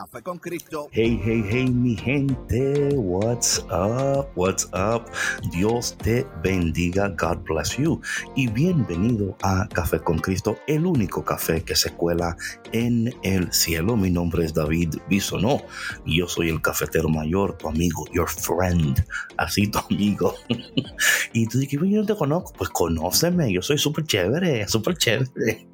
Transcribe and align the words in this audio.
Café 0.00 0.22
con 0.22 0.38
Cristo. 0.38 0.88
Hey, 0.92 1.20
hey, 1.22 1.44
hey, 1.46 1.66
mi 1.68 1.94
gente. 1.94 2.88
What's 2.94 3.58
up? 3.70 4.30
What's 4.34 4.64
up? 4.72 5.02
Dios 5.52 5.94
te 5.98 6.26
bendiga. 6.42 7.08
God 7.08 7.44
bless 7.44 7.76
you. 7.76 8.00
Y 8.34 8.48
bienvenido 8.48 9.36
a 9.42 9.68
Café 9.68 10.00
con 10.00 10.18
Cristo, 10.18 10.56
el 10.66 10.86
único 10.86 11.22
café 11.22 11.62
que 11.62 11.76
se 11.76 11.92
cuela 11.92 12.34
en 12.72 13.14
el 13.24 13.52
cielo. 13.52 13.94
Mi 13.94 14.08
nombre 14.10 14.46
es 14.46 14.54
David 14.54 14.94
Bisonó 15.10 15.60
yo 16.06 16.26
soy 16.26 16.48
el 16.48 16.62
cafetero 16.62 17.10
mayor, 17.10 17.58
tu 17.58 17.68
amigo, 17.68 18.06
your 18.14 18.28
friend. 18.28 19.04
Así 19.36 19.68
tu 19.68 19.80
amigo. 19.90 20.34
y 21.34 21.46
tú 21.46 21.58
dices, 21.58 21.78
yo 21.78 22.00
no 22.00 22.06
te 22.06 22.16
conozco. 22.16 22.54
Pues 22.56 22.70
conóceme. 22.70 23.52
Yo 23.52 23.60
soy 23.60 23.76
súper 23.76 24.04
chévere, 24.04 24.66
súper 24.66 24.96
chévere. 24.96 25.68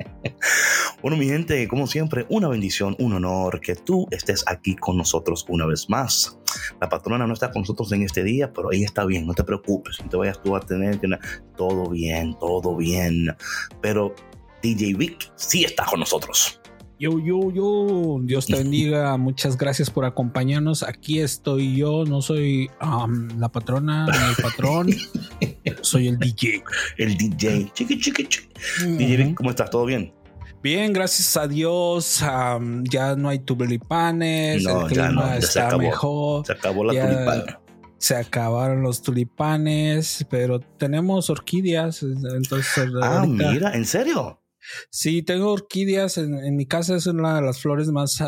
bueno, 1.03 1.17
mi 1.17 1.27
gente, 1.27 1.67
como 1.69 1.87
siempre, 1.87 2.27
una 2.29 2.49
bendición, 2.49 2.97
un 2.99 3.13
honor 3.13 3.61
que 3.61 3.77
tú 3.77 4.07
estés 4.17 4.45
aquí 4.47 4.77
con 4.77 4.97
nosotros 4.97 5.45
una 5.49 5.67
vez 5.67 5.89
más. 5.89 6.39
La 6.81 6.89
patrona 6.89 7.27
no 7.27 7.35
está 7.35 7.51
con 7.51 7.63
nosotros 7.63 7.93
en 7.93 8.03
este 8.03 8.25
día, 8.25 8.53
pero 8.53 8.73
ella 8.73 8.87
está 8.87 9.05
bien, 9.05 9.27
no 9.27 9.35
te 9.35 9.45
preocupes, 9.45 9.99
no 10.03 10.09
te 10.09 10.17
vayas 10.17 10.43
tú 10.43 10.57
a 10.57 10.61
tener 10.61 10.99
que... 11.01 11.09
Todo 11.57 11.91
bien, 11.91 12.37
todo 12.39 12.77
bien. 12.77 13.35
Pero 13.81 14.15
DJ 14.63 14.95
Vic 14.95 15.33
sí 15.37 15.65
está 15.65 15.85
con 15.87 16.01
nosotros. 16.01 16.61
Yo, 16.99 17.19
yo, 17.19 17.51
yo, 17.53 18.19
Dios 18.23 18.47
te 18.47 18.57
bendiga. 18.57 19.17
Muchas 19.19 19.59
gracias 19.59 19.91
por 19.91 20.07
acompañarnos. 20.07 20.83
Aquí 20.83 21.21
estoy 21.21 21.77
yo, 21.77 22.05
no 22.07 22.23
soy 22.23 22.71
um, 22.81 23.29
la 23.39 23.51
patrona 23.51 24.07
ni 24.07 24.31
el 24.31 24.37
patrón, 24.43 24.89
soy 25.83 26.09
el 26.09 26.19
DJ. 26.19 26.65
El 26.97 27.17
DJ. 27.19 27.71
Chiqui, 27.75 28.01
chiqui, 28.01 28.27
chiqui. 28.27 28.49
DJ 28.97 29.17
Vic, 29.19 29.35
¿cómo 29.37 29.51
estás? 29.51 29.69
¿Todo 29.71 29.85
bien? 29.85 30.13
Bien, 30.67 30.93
gracias 30.93 31.37
a 31.37 31.47
Dios. 31.47 32.25
ya 32.91 33.15
no 33.15 33.29
hay 33.29 33.39
tulipanes. 33.39 34.67
el 34.67 34.87
clima 34.89 35.37
está 35.37 35.79
mejor. 35.79 36.45
Se 36.45 36.55
acabó 36.55 36.83
la 36.83 36.93
tulipana. 36.93 37.61
Se 37.99 38.17
acabaron 38.17 38.83
los 38.83 39.01
tulipanes, 39.01 40.27
pero 40.29 40.59
tenemos 40.59 41.31
orquídeas. 41.31 42.03
Entonces, 42.03 42.91
ah, 43.01 43.25
mira, 43.29 43.77
¿en 43.77 43.87
serio? 43.87 44.43
Sí, 44.91 45.23
tengo 45.23 45.53
orquídeas 45.53 46.19
en, 46.19 46.57
mi 46.57 46.67
casa, 46.67 46.97
es 46.97 47.07
una 47.07 47.37
de 47.37 47.43
las 47.43 47.61
flores 47.61 47.87
más 47.93 48.21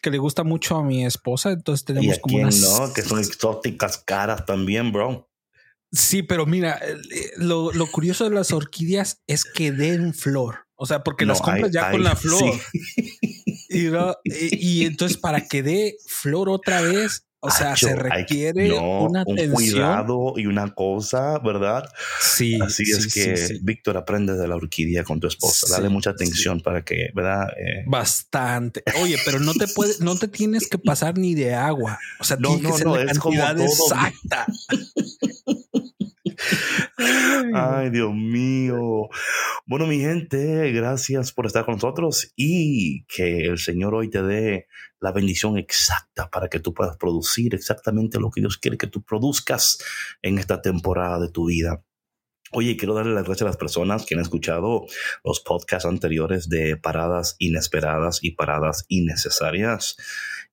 que 0.00 0.10
le 0.12 0.18
gusta 0.18 0.44
mucho 0.44 0.76
a 0.76 0.84
mi 0.84 1.04
esposa. 1.04 1.50
Entonces 1.50 1.84
tenemos 1.84 2.20
como 2.20 2.36
unas... 2.36 2.60
no, 2.60 2.92
que 2.92 3.02
son 3.02 3.18
exóticas 3.18 3.98
caras 3.98 4.46
también, 4.46 4.92
bro. 4.92 5.28
Sí, 5.90 6.22
pero 6.22 6.46
mira, 6.46 6.78
eh, 6.84 7.32
lo, 7.38 7.72
lo 7.72 7.90
curioso 7.90 8.22
de 8.22 8.30
las 8.30 8.52
orquídeas 8.52 9.24
es 9.26 9.44
que 9.44 9.72
den 9.72 10.14
flor. 10.14 10.69
O 10.82 10.86
sea, 10.86 11.04
porque 11.04 11.26
las 11.26 11.42
compras 11.42 11.70
ya 11.70 11.90
con 11.90 12.02
la 12.02 12.16
flor. 12.16 12.42
Y, 13.72 14.84
entonces 14.84 15.16
para 15.16 15.46
que 15.46 15.62
dé 15.62 15.94
flor 16.08 16.48
otra 16.48 16.80
vez, 16.80 17.28
o 17.38 17.50
sea, 17.50 17.76
se 17.76 17.94
requiere 17.94 18.72
una 18.72 19.22
un 19.24 19.36
cuidado 19.52 20.32
y 20.36 20.46
una 20.46 20.74
cosa, 20.74 21.38
¿verdad? 21.38 21.84
Sí. 22.18 22.58
Así 22.60 22.82
es 22.90 23.14
que 23.14 23.60
Víctor 23.62 23.96
aprende 23.96 24.34
de 24.34 24.48
la 24.48 24.56
orquídea 24.56 25.04
con 25.04 25.20
tu 25.20 25.28
esposa. 25.28 25.68
Dale 25.70 25.88
mucha 25.88 26.10
atención 26.10 26.60
para 26.62 26.82
que, 26.82 27.10
¿verdad? 27.14 27.46
Eh, 27.56 27.84
Bastante. 27.86 28.82
Oye, 29.00 29.18
pero 29.24 29.38
no 29.38 29.54
te 29.54 29.68
puedes, 29.68 30.00
no 30.00 30.16
te 30.16 30.26
tienes 30.26 30.68
que 30.68 30.78
pasar 30.78 31.16
ni 31.16 31.36
de 31.36 31.54
agua. 31.54 32.00
O 32.18 32.24
sea, 32.24 32.38
no, 32.38 32.58
no, 32.58 32.76
no, 32.76 32.96
es 32.96 33.20
como 33.20 33.36
exacta. 33.36 34.46
Ay, 37.54 37.90
Dios 37.90 38.14
mío. 38.14 39.08
Bueno, 39.70 39.86
mi 39.86 40.00
gente, 40.00 40.72
gracias 40.72 41.30
por 41.30 41.46
estar 41.46 41.64
con 41.64 41.74
nosotros 41.74 42.32
y 42.34 43.04
que 43.04 43.44
el 43.46 43.56
Señor 43.56 43.94
hoy 43.94 44.10
te 44.10 44.20
dé 44.20 44.66
la 44.98 45.12
bendición 45.12 45.58
exacta 45.58 46.28
para 46.28 46.48
que 46.48 46.58
tú 46.58 46.74
puedas 46.74 46.96
producir 46.96 47.54
exactamente 47.54 48.18
lo 48.18 48.32
que 48.32 48.40
Dios 48.40 48.58
quiere 48.58 48.76
que 48.76 48.88
tú 48.88 49.04
produzcas 49.04 49.78
en 50.22 50.38
esta 50.38 50.60
temporada 50.60 51.20
de 51.20 51.30
tu 51.30 51.46
vida. 51.46 51.84
Oye, 52.50 52.76
quiero 52.76 52.94
darle 52.94 53.14
las 53.14 53.22
gracias 53.22 53.42
a 53.42 53.50
las 53.50 53.56
personas 53.56 54.04
que 54.04 54.16
han 54.16 54.20
escuchado 54.22 54.86
los 55.22 55.38
podcasts 55.38 55.86
anteriores 55.86 56.48
de 56.48 56.76
paradas 56.76 57.36
inesperadas 57.38 58.18
y 58.24 58.32
paradas 58.32 58.86
innecesarias. 58.88 59.96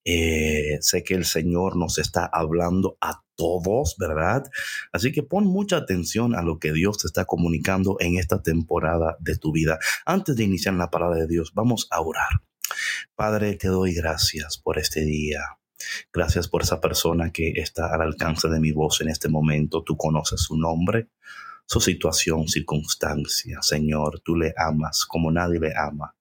Eh, 0.09 0.77
sé 0.79 1.03
que 1.03 1.15
el 1.15 1.25
Señor 1.25 1.75
nos 1.75 1.97
está 1.97 2.25
hablando 2.25 2.97
a 3.01 3.23
todos, 3.35 3.97
¿verdad? 3.99 4.49
Así 4.93 5.11
que 5.11 5.21
pon 5.21 5.45
mucha 5.45 5.75
atención 5.75 6.33
a 6.33 6.41
lo 6.41 6.59
que 6.59 6.71
Dios 6.71 6.99
te 6.99 7.07
está 7.07 7.25
comunicando 7.25 7.97
en 7.99 8.17
esta 8.17 8.41
temporada 8.41 9.17
de 9.19 9.35
tu 9.35 9.51
vida. 9.51 9.79
Antes 10.05 10.37
de 10.37 10.45
iniciar 10.45 10.75
la 10.75 10.89
parada 10.89 11.15
de 11.15 11.27
Dios, 11.27 11.51
vamos 11.53 11.87
a 11.91 11.99
orar. 11.99 12.29
Padre, 13.15 13.55
te 13.55 13.67
doy 13.67 13.93
gracias 13.93 14.57
por 14.57 14.79
este 14.79 15.01
día. 15.01 15.41
Gracias 16.13 16.47
por 16.47 16.61
esa 16.61 16.79
persona 16.79 17.31
que 17.31 17.51
está 17.57 17.93
al 17.93 18.01
alcance 18.01 18.47
de 18.47 18.61
mi 18.61 18.71
voz 18.71 19.01
en 19.01 19.09
este 19.09 19.27
momento. 19.27 19.83
Tú 19.83 19.97
conoces 19.97 20.39
su 20.41 20.57
nombre 20.57 21.09
su 21.67 21.81
situación, 21.81 22.47
circunstancia. 22.47 23.61
Señor, 23.61 24.21
tú 24.21 24.37
le 24.37 24.53
amas 24.57 25.05
como 25.05 25.31
nadie 25.31 25.59
le 25.59 25.73
ama. 25.77 26.15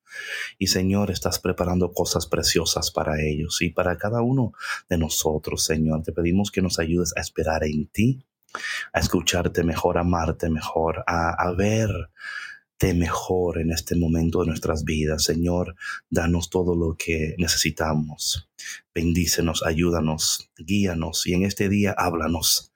Y 0.58 0.68
Señor, 0.68 1.10
estás 1.10 1.38
preparando 1.38 1.92
cosas 1.92 2.26
preciosas 2.26 2.90
para 2.90 3.22
ellos 3.22 3.60
y 3.62 3.70
para 3.70 3.96
cada 3.98 4.22
uno 4.22 4.52
de 4.88 4.98
nosotros, 4.98 5.64
Señor. 5.64 6.02
Te 6.02 6.12
pedimos 6.12 6.50
que 6.50 6.62
nos 6.62 6.78
ayudes 6.78 7.12
a 7.16 7.20
esperar 7.20 7.64
en 7.64 7.86
ti, 7.86 8.24
a 8.92 9.00
escucharte 9.00 9.62
mejor, 9.62 9.98
a 9.98 10.02
amarte 10.02 10.48
mejor, 10.50 11.04
a, 11.06 11.30
a 11.30 11.52
verte 11.52 12.94
mejor 12.94 13.58
en 13.58 13.72
este 13.72 13.96
momento 13.96 14.40
de 14.40 14.46
nuestras 14.46 14.84
vidas. 14.84 15.24
Señor, 15.24 15.76
danos 16.10 16.50
todo 16.50 16.74
lo 16.74 16.96
que 16.96 17.34
necesitamos. 17.38 18.48
Bendícenos, 18.94 19.62
ayúdanos, 19.64 20.50
guíanos 20.56 21.26
y 21.26 21.34
en 21.34 21.44
este 21.44 21.68
día 21.68 21.94
háblanos 21.96 22.72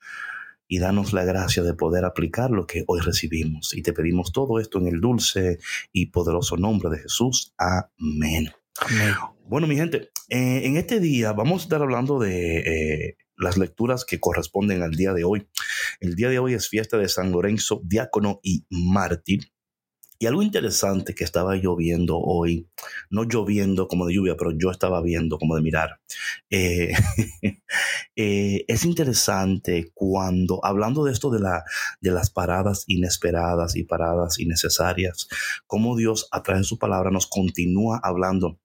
y 0.71 0.79
danos 0.79 1.13
la 1.13 1.25
gracia 1.25 1.65
de 1.65 1.75
poder 1.75 2.05
aplicar 2.05 2.53
lo 2.53 2.65
que 2.65 2.85
hoy 2.87 3.01
recibimos. 3.01 3.75
Y 3.75 3.83
te 3.83 3.93
pedimos 3.93 4.31
todo 4.31 4.61
esto 4.61 4.79
en 4.79 4.87
el 4.87 5.01
dulce 5.01 5.59
y 5.93 6.07
poderoso 6.07 6.57
nombre 6.57 6.89
de 6.91 7.01
Jesús. 7.01 7.53
Amén. 7.59 8.53
Bueno, 9.49 9.67
mi 9.67 9.75
gente, 9.75 10.11
eh, 10.29 10.63
en 10.65 10.77
este 10.77 11.01
día 11.01 11.33
vamos 11.33 11.63
a 11.63 11.65
estar 11.65 11.83
hablando 11.83 12.21
de 12.21 12.59
eh, 12.59 13.17
las 13.37 13.59
lecturas 13.59 14.05
que 14.05 14.21
corresponden 14.21 14.83
al 14.83 14.93
día 14.93 15.13
de 15.13 15.25
hoy. 15.25 15.49
El 15.99 16.15
día 16.15 16.29
de 16.29 16.39
hoy 16.39 16.55
es 16.55 16.69
fiesta 16.69 16.99
de 16.99 17.09
San 17.09 17.33
Lorenzo, 17.33 17.81
diácono 17.83 18.39
y 18.41 18.65
mártir. 18.71 19.51
Y 20.23 20.27
algo 20.27 20.43
interesante 20.43 21.15
que 21.15 21.25
estaba 21.25 21.57
lloviendo 21.57 22.19
hoy, 22.19 22.69
no 23.09 23.25
lloviendo 23.25 23.89
como 23.89 24.05
de 24.05 24.13
lluvia, 24.13 24.37
pero 24.37 24.51
yo 24.51 24.71
estaba 24.71 25.01
viendo 25.01 25.39
como 25.39 25.57
de 25.57 25.63
mirar. 25.63 25.99
Eh, 26.51 26.93
eh, 28.17 28.65
es 28.69 28.85
interesante 28.85 29.91
cuando, 29.95 30.63
hablando 30.63 31.05
de 31.05 31.13
esto 31.13 31.31
de, 31.31 31.41
la, 31.41 31.65
de 32.03 32.11
las 32.11 32.29
paradas 32.29 32.85
inesperadas 32.87 33.77
y 33.77 33.85
paradas 33.85 34.39
innecesarias, 34.39 35.27
cómo 35.67 35.97
Dios 35.97 36.29
a 36.33 36.43
través 36.43 36.65
de 36.65 36.69
su 36.69 36.79
palabra 36.79 37.11
nos 37.11 37.27
continúa 37.27 37.99
hablando 38.03 38.59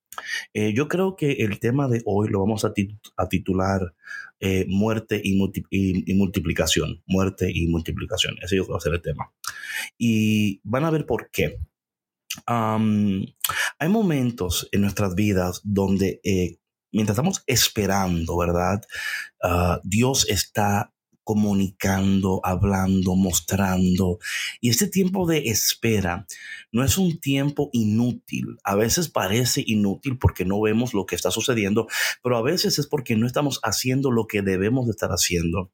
eh, 0.53 0.73
yo 0.73 0.87
creo 0.87 1.15
que 1.15 1.31
el 1.31 1.59
tema 1.59 1.87
de 1.87 2.01
hoy 2.05 2.29
lo 2.29 2.39
vamos 2.39 2.65
a, 2.65 2.73
titular 3.29 3.95
eh, 4.39 4.65
muerte 4.67 5.21
y, 5.23 5.35
multiplicación. 6.15 7.03
Muerte 7.05 7.51
y 7.53 7.67
multiplicación. 7.67 8.35
Ese 8.41 8.57
yo 8.57 8.67
va 8.67 8.77
a 8.77 8.81
ser 8.81 8.93
el 8.93 9.01
tema. 9.01 9.33
Y 9.97 10.61
van 10.63 10.85
a 10.85 10.91
ver 10.91 11.05
por 11.05 11.29
qué. 11.31 11.59
hay 12.47 13.89
momentos 13.89 14.67
en 14.71 14.81
nuestras 14.81 15.15
vidas 15.15 15.61
donde 15.63 16.19
eh, 16.23 16.57
mientras 16.95 17.15
estamos 17.15 17.43
esperando, 17.45 18.37
¿verdad? 18.37 18.81
Ah, 19.43 19.79
Dios 19.83 20.27
está 20.29 20.94
comunicando, 21.25 22.39
hablando, 22.43 23.15
mostrando. 23.15 24.19
Y 24.61 24.69
este 24.69 24.87
tiempo 24.87 25.27
de 25.27 25.49
espera 25.49 26.25
no 26.71 26.83
es 26.83 26.97
un 26.97 27.19
tiempo 27.19 27.69
inútil. 27.73 28.57
A 28.63 28.75
veces 28.75 29.09
parece 29.09 29.63
inútil 29.65 30.17
porque 30.17 30.45
no 30.45 30.61
vemos 30.61 30.93
lo 30.93 31.05
que 31.05 31.15
está 31.15 31.31
sucediendo, 31.31 31.87
pero 32.23 32.37
a 32.37 32.41
veces 32.41 32.79
es 32.79 32.87
porque 32.87 33.15
no 33.15 33.25
estamos 33.25 33.59
haciendo 33.63 34.11
lo 34.11 34.27
que 34.27 34.41
debemos 34.41 34.85
de 34.85 34.91
estar 34.91 35.09
haciendo 35.09 35.71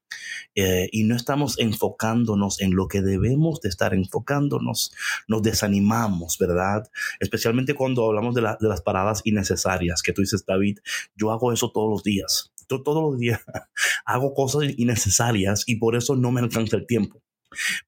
eh, 0.56 0.88
y 0.92 1.04
no 1.04 1.16
estamos 1.16 1.60
enfocándonos 1.60 2.62
en 2.62 2.74
lo 2.76 2.88
que 2.88 3.02
debemos 3.02 3.62
de 3.62 3.70
estar 3.70 3.94
enfocándonos. 3.94 4.94
Nos 5.28 5.44
desanimamos, 5.44 6.38
¿verdad? 6.38 6.90
Especialmente 7.20 7.74
cuando 7.74 8.06
hablamos 8.06 8.34
de, 8.36 8.42
de 8.42 8.70
las 8.70 8.82
paradas 8.82 9.22
innecesarias, 9.26 10.02
que 10.02 10.14
tú 10.14 10.22
dices, 10.22 10.46
David, 10.46 10.80
yo 11.16 11.32
hago 11.32 11.52
eso 11.52 11.72
todos 11.72 11.90
los 11.90 12.04
días 12.04 12.51
todos 12.80 13.12
los 13.12 13.20
días 13.20 13.42
hago 14.06 14.34
cosas 14.34 14.64
innecesarias 14.78 15.64
y 15.68 15.76
por 15.76 15.96
eso 15.98 16.16
no 16.16 16.32
me 16.32 16.40
alcanza 16.40 16.78
el 16.78 16.88
tiempo. 16.88 17.22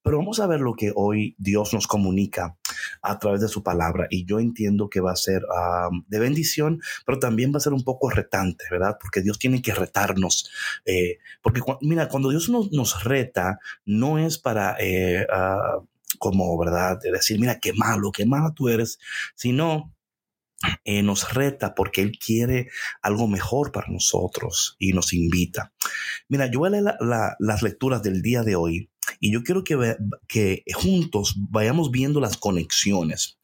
Pero 0.01 0.18
vamos 0.18 0.39
a 0.39 0.47
ver 0.47 0.59
lo 0.59 0.74
que 0.74 0.91
hoy 0.94 1.35
Dios 1.38 1.74
nos 1.74 1.88
comunica 1.88 2.57
a 3.01 3.18
través 3.18 3.41
de 3.41 3.47
su 3.47 3.63
palabra 3.63 4.07
y 4.09 4.25
yo 4.25 4.39
entiendo 4.39 4.89
que 4.89 5.00
va 5.00 5.13
a 5.13 5.15
ser 5.15 5.44
de 6.07 6.19
bendición, 6.19 6.81
pero 7.06 7.19
también 7.19 7.53
va 7.53 7.57
a 7.57 7.62
ser 7.62 7.74
un 7.74 7.83
poco 7.83 8.09
retante, 8.09 8.65
¿verdad? 8.69 8.97
Porque 9.00 9.21
Dios 9.21 9.39
tiene 9.39 9.62
que 9.62 9.74
retarnos. 9.74 10.50
Eh, 10.85 11.19
porque 11.41 11.62
mira, 11.81 12.09
cuando 12.09 12.30
Dios 12.30 12.50
nos, 12.50 13.03
reta, 13.03 13.59
no 13.85 14.18
es 14.19 14.38
para... 14.38 14.75
Eh, 14.80 15.25
ah, 15.31 15.80
como, 16.19 16.57
¿verdad? 16.57 17.00
De 17.01 17.12
decir, 17.12 17.39
mira, 17.39 17.59
qué 17.59 17.74
malo, 17.74 18.12
qué 18.12 18.25
malo 18.25 18.53
tú 18.53 18.69
eres, 18.69 19.00
sino 19.35 19.91
eh, 20.83 21.04
nos 21.04 21.33
reta 21.33 21.75
porque 21.75 22.01
Él 22.01 22.18
quiere 22.18 22.69
algo 23.01 23.27
mejor 23.27 23.71
para 23.71 23.88
nosotros 23.89 24.75
y 24.80 24.94
nos 24.94 25.13
invita. 25.13 25.74
Mira, 26.30 26.50
yo 26.50 26.60
voy 26.60 26.68
a 26.68 26.71
leer 26.71 26.95
las 27.39 27.62
lecturas 27.62 28.04
del 28.04 28.21
día 28.21 28.44
de 28.44 28.56
hoy 28.56 28.89
y 29.19 29.31
yo 29.31 29.44
quiero 29.44 29.63
que, 29.63 29.95
que 30.27 30.63
juntos 30.74 31.36
vayamos 31.50 31.92
viendo 31.92 32.19
las 32.19 32.38
conexiones. 32.38 33.39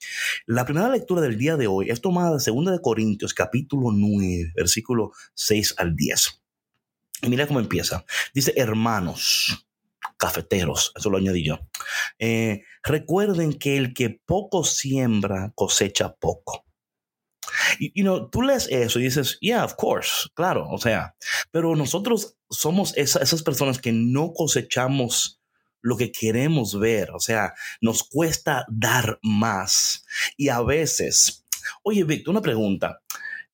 La 0.45 0.65
primera 0.65 0.89
lectura 0.89 1.21
del 1.21 1.37
día 1.37 1.57
de 1.57 1.67
hoy 1.67 1.89
es 1.89 2.01
tomada 2.01 2.37
de 2.37 2.51
2 2.51 2.65
de 2.71 2.81
Corintios 2.81 3.33
capítulo 3.33 3.91
9, 3.91 4.53
versículo 4.55 5.11
6 5.33 5.75
al 5.77 5.95
10. 5.95 6.41
Y 7.21 7.29
mira 7.29 7.47
cómo 7.47 7.59
empieza. 7.59 8.05
Dice, 8.33 8.53
hermanos, 8.55 9.67
cafeteros, 10.17 10.93
eso 10.95 11.09
lo 11.09 11.17
añadí 11.17 11.43
yo. 11.43 11.59
Eh, 12.17 12.63
recuerden 12.83 13.53
que 13.53 13.77
el 13.77 13.93
que 13.93 14.09
poco 14.09 14.63
siembra 14.63 15.51
cosecha 15.55 16.15
poco 16.15 16.68
y 17.77 17.91
you 18.01 18.29
tú 18.29 18.41
lees 18.41 18.67
eso 18.69 18.99
y 18.99 19.03
dices, 19.03 19.37
yeah, 19.41 19.63
of 19.63 19.75
course, 19.75 20.29
claro, 20.33 20.67
o 20.69 20.77
sea, 20.77 21.15
pero 21.51 21.75
nosotros 21.75 22.37
somos 22.49 22.95
esas 22.97 23.43
personas 23.43 23.79
que 23.79 23.91
no 23.91 24.33
cosechamos 24.33 25.39
lo 25.81 25.97
que 25.97 26.11
queremos 26.11 26.77
ver, 26.77 27.11
o 27.11 27.19
sea, 27.19 27.53
nos 27.81 28.03
cuesta 28.03 28.65
dar 28.69 29.19
más. 29.21 30.05
Y 30.35 30.49
a 30.49 30.61
veces, 30.61 31.45
oye, 31.83 32.03
Víctor, 32.03 32.31
una 32.31 32.41
pregunta. 32.41 33.01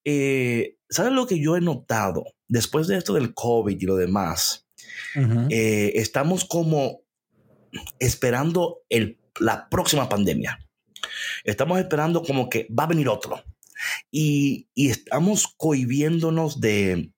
Eh, 0.04 0.78
¿Sabes 0.90 1.14
lo 1.14 1.28
que 1.28 1.40
yo 1.40 1.56
he 1.56 1.62
notado 1.62 2.24
después 2.48 2.88
de 2.88 2.98
esto 2.98 3.14
del 3.14 3.34
COVID 3.34 3.80
y 3.80 3.86
lo 3.86 3.96
demás? 3.96 4.68
Eh, 5.50 5.94
estamos 5.96 6.46
como 6.46 7.02
esperando 8.00 8.84
el, 8.90 9.20
la 9.40 9.70
próxima 9.70 10.08
pandemia. 10.10 10.60
Estamos 11.44 11.80
esperando 11.80 12.24
como 12.24 12.50
que 12.50 12.68
va 12.72 12.84
a 12.84 12.88
venir 12.88 13.10
otro 13.10 13.44
y, 14.12 14.68
estamos 14.76 15.54
cohibiéndonos 15.58 16.60
de, 16.60 17.12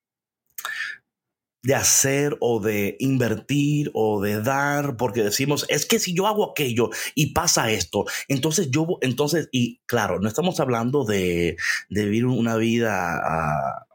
de 1.62 1.74
hacer 1.74 2.36
o 2.40 2.60
de 2.60 2.96
invertir 3.00 3.90
o 3.94 4.20
de 4.20 4.40
dar, 4.40 4.96
porque 4.96 5.22
decimos, 5.22 5.66
es 5.68 5.86
que 5.86 5.98
si 5.98 6.14
yo 6.14 6.26
hago 6.26 6.50
aquello 6.50 6.90
y 7.14 7.32
pasa 7.32 7.70
esto, 7.70 8.04
entonces 8.28 8.70
yo, 8.70 8.98
entonces, 9.00 9.48
y 9.52 9.80
claro, 9.86 10.20
no 10.20 10.28
estamos 10.28 10.60
hablando 10.60 11.04
de, 11.04 11.56
vivir 11.90 12.26
una 12.26 12.56
vida 12.56 13.20
ah, 13.22 13.87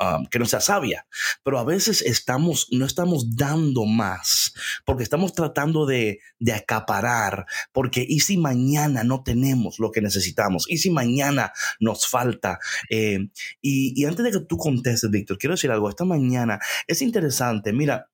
Um, 0.00 0.26
que 0.26 0.40
no 0.40 0.44
sea 0.44 0.60
sabia, 0.60 1.06
pero 1.44 1.56
a 1.56 1.62
veces 1.62 2.02
estamos, 2.02 2.66
no 2.72 2.84
estamos 2.84 3.36
dando 3.36 3.84
más, 3.84 4.52
porque 4.84 5.04
estamos 5.04 5.34
tratando 5.34 5.86
de, 5.86 6.18
acaparar, 6.52 7.46
porque 7.70 8.04
y 8.06 8.18
si 8.18 8.36
mañana 8.36 9.04
no 9.04 9.22
tenemos 9.22 9.78
lo 9.78 9.92
que 9.92 10.00
necesitamos, 10.00 10.66
y 10.68 10.78
si 10.78 10.90
mañana 10.90 11.52
nos 11.78 12.08
falta. 12.08 12.58
Eh, 12.90 13.28
y, 13.62 13.92
y 13.94 14.04
antes 14.04 14.24
de 14.24 14.32
que 14.32 14.40
tú 14.40 14.56
contestes, 14.56 15.08
Víctor, 15.10 15.38
quiero 15.38 15.54
decir 15.54 15.70
algo, 15.70 15.88
esta 15.88 16.04
mañana 16.04 16.58
es 16.88 17.00
interesante, 17.00 17.72
mira, 17.72 18.10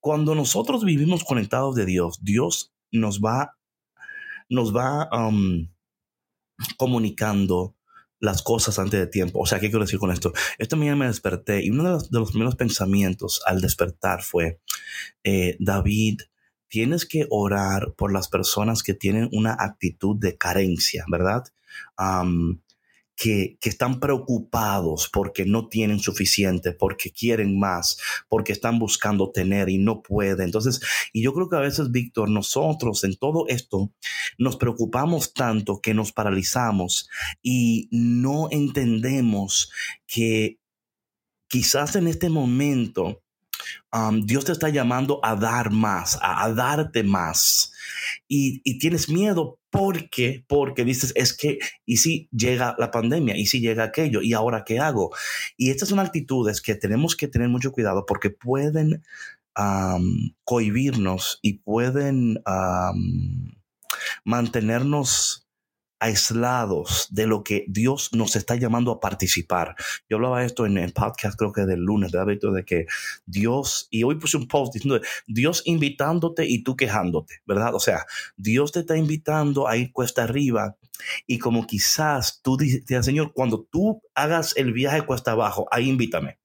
cuando 0.00 0.34
nosotros 0.34 0.84
vivimos 0.84 1.22
conectados 1.22 1.74
de 1.74 1.84
Dios, 1.84 2.18
Dios 2.22 2.74
nos 2.92 3.20
va, 3.20 3.58
nos 4.48 4.74
va 4.74 5.08
um, 5.12 5.68
comunicando 6.76 7.73
las 8.24 8.42
cosas 8.42 8.78
antes 8.78 8.98
de 8.98 9.06
tiempo. 9.06 9.40
O 9.40 9.46
sea, 9.46 9.60
¿qué 9.60 9.68
quiero 9.68 9.84
decir 9.84 9.98
con 9.98 10.10
esto? 10.10 10.32
Esta 10.58 10.76
mañana 10.76 10.96
me 10.96 11.06
desperté 11.06 11.62
y 11.64 11.70
uno 11.70 11.98
de 11.98 12.18
los, 12.18 12.30
primeros 12.30 12.56
pensamientos 12.56 13.42
al 13.46 13.60
despertar 13.60 14.22
fue, 14.22 14.60
eh, 15.22 15.56
David, 15.60 16.22
tienes 16.68 17.06
que 17.06 17.26
orar 17.30 17.94
por 17.96 18.12
las 18.12 18.28
personas 18.28 18.82
que 18.82 18.94
tienen 18.94 19.28
una 19.32 19.56
actitud 19.58 20.16
de 20.18 20.36
carencia, 20.36 21.04
¿verdad? 21.08 21.44
Que, 23.16 23.58
están 23.62 24.00
preocupados 24.00 25.08
porque 25.12 25.44
no 25.44 25.68
tienen 25.68 25.98
suficiente, 25.98 26.72
porque 26.72 27.10
quieren 27.10 27.58
más, 27.58 27.98
porque 28.28 28.52
están 28.52 28.78
buscando 28.78 29.30
tener 29.30 29.68
y 29.68 29.78
no 29.78 30.02
pueden. 30.02 30.46
Entonces, 30.46 30.80
y 31.12 31.22
yo 31.22 31.32
creo 31.32 31.48
que 31.48 31.56
a 31.56 31.60
veces, 31.60 31.90
Víctor, 31.90 32.30
nosotros 32.30 33.04
en 33.04 33.16
todo 33.16 33.46
esto 33.48 33.92
nos 34.38 34.56
preocupamos 34.56 35.32
tanto 35.32 35.80
que 35.80 35.94
nos 35.94 36.12
paralizamos 36.12 37.08
y 37.42 37.88
no 37.90 38.48
entendemos 38.50 39.70
que 40.06 40.58
quizás 41.48 41.96
en 41.96 42.08
este 42.08 42.28
momento 42.28 43.23
Dios 44.24 44.44
te 44.44 44.52
está 44.52 44.68
llamando 44.68 45.20
a 45.22 45.36
dar 45.36 45.70
más, 45.70 46.18
a, 46.20 46.50
darte 46.52 47.02
más. 47.02 47.72
Y, 48.28 48.60
tienes 48.78 49.08
miedo 49.08 49.58
porque, 49.70 50.44
porque 50.48 50.84
dices, 50.84 51.12
es 51.16 51.36
que, 51.36 51.58
¿y 51.84 51.98
si 51.98 52.28
llega 52.32 52.74
la 52.78 52.90
pandemia? 52.90 53.36
¿Y 53.36 53.46
si 53.46 53.60
llega 53.60 53.84
aquello? 53.84 54.22
¿Y 54.22 54.32
ahora 54.32 54.64
qué 54.64 54.78
hago? 54.78 55.14
Y 55.56 55.70
estas 55.70 55.88
son 55.88 56.00
actitudes 56.00 56.60
que 56.60 56.74
tenemos 56.74 57.16
que 57.16 57.28
tener 57.28 57.48
mucho 57.48 57.72
cuidado 57.72 58.04
porque 58.06 58.30
pueden 58.30 59.02
cohibirnos 60.44 61.38
y 61.42 61.58
pueden 61.58 62.42
mantenernos 64.24 65.43
aislados 66.04 67.08
de 67.10 67.26
lo 67.26 67.42
que 67.42 67.64
Dios 67.66 68.10
nos 68.12 68.36
está 68.36 68.56
llamando 68.56 68.92
a 68.92 69.00
participar. 69.00 69.74
Yo 70.06 70.18
hablaba 70.18 70.44
esto 70.44 70.66
en 70.66 70.76
el 70.76 70.92
podcast, 70.92 71.38
creo 71.38 71.50
que 71.50 71.62
del 71.62 71.80
lunes, 71.80 72.12
¿verdad? 72.12 72.36
De 72.54 72.64
que 72.66 72.84
Dios, 73.24 73.88
y 73.90 74.02
hoy 74.02 74.16
puse 74.16 74.36
un 74.36 74.46
post 74.46 74.74
diciendo, 74.74 75.00
Dios 75.26 75.62
invitándote 75.64 76.44
y 76.44 76.62
tú 76.62 76.76
quejándote, 76.76 77.40
¿verdad? 77.46 77.74
O 77.74 77.80
sea, 77.80 78.04
Dios 78.36 78.72
te 78.72 78.80
está 78.80 78.98
invitando 78.98 79.66
a 79.66 79.78
ir 79.78 79.92
cuesta 79.92 80.24
arriba 80.24 80.76
y 81.26 81.38
como 81.38 81.66
quizás 81.66 82.42
tú 82.42 82.58
dices, 82.58 82.84
Señor, 83.06 83.32
cuando 83.32 83.62
tú 83.62 84.02
hagas 84.14 84.54
el 84.58 84.74
viaje 84.74 85.06
cuesta 85.06 85.32
abajo, 85.32 85.66
ahí 85.70 85.88
invítame 85.88 86.38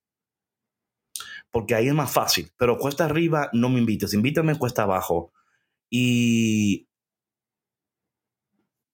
porque 1.52 1.76
ahí 1.76 1.88
es 1.88 1.94
más 1.96 2.12
fácil. 2.12 2.52
Pero 2.58 2.78
cuesta 2.78 3.06
arriba 3.06 3.50
no 3.52 3.68
me 3.68 3.80
invites, 3.80 4.14
invítame 4.14 4.56
cuesta 4.56 4.84
abajo. 4.84 5.34
Y 5.90 6.89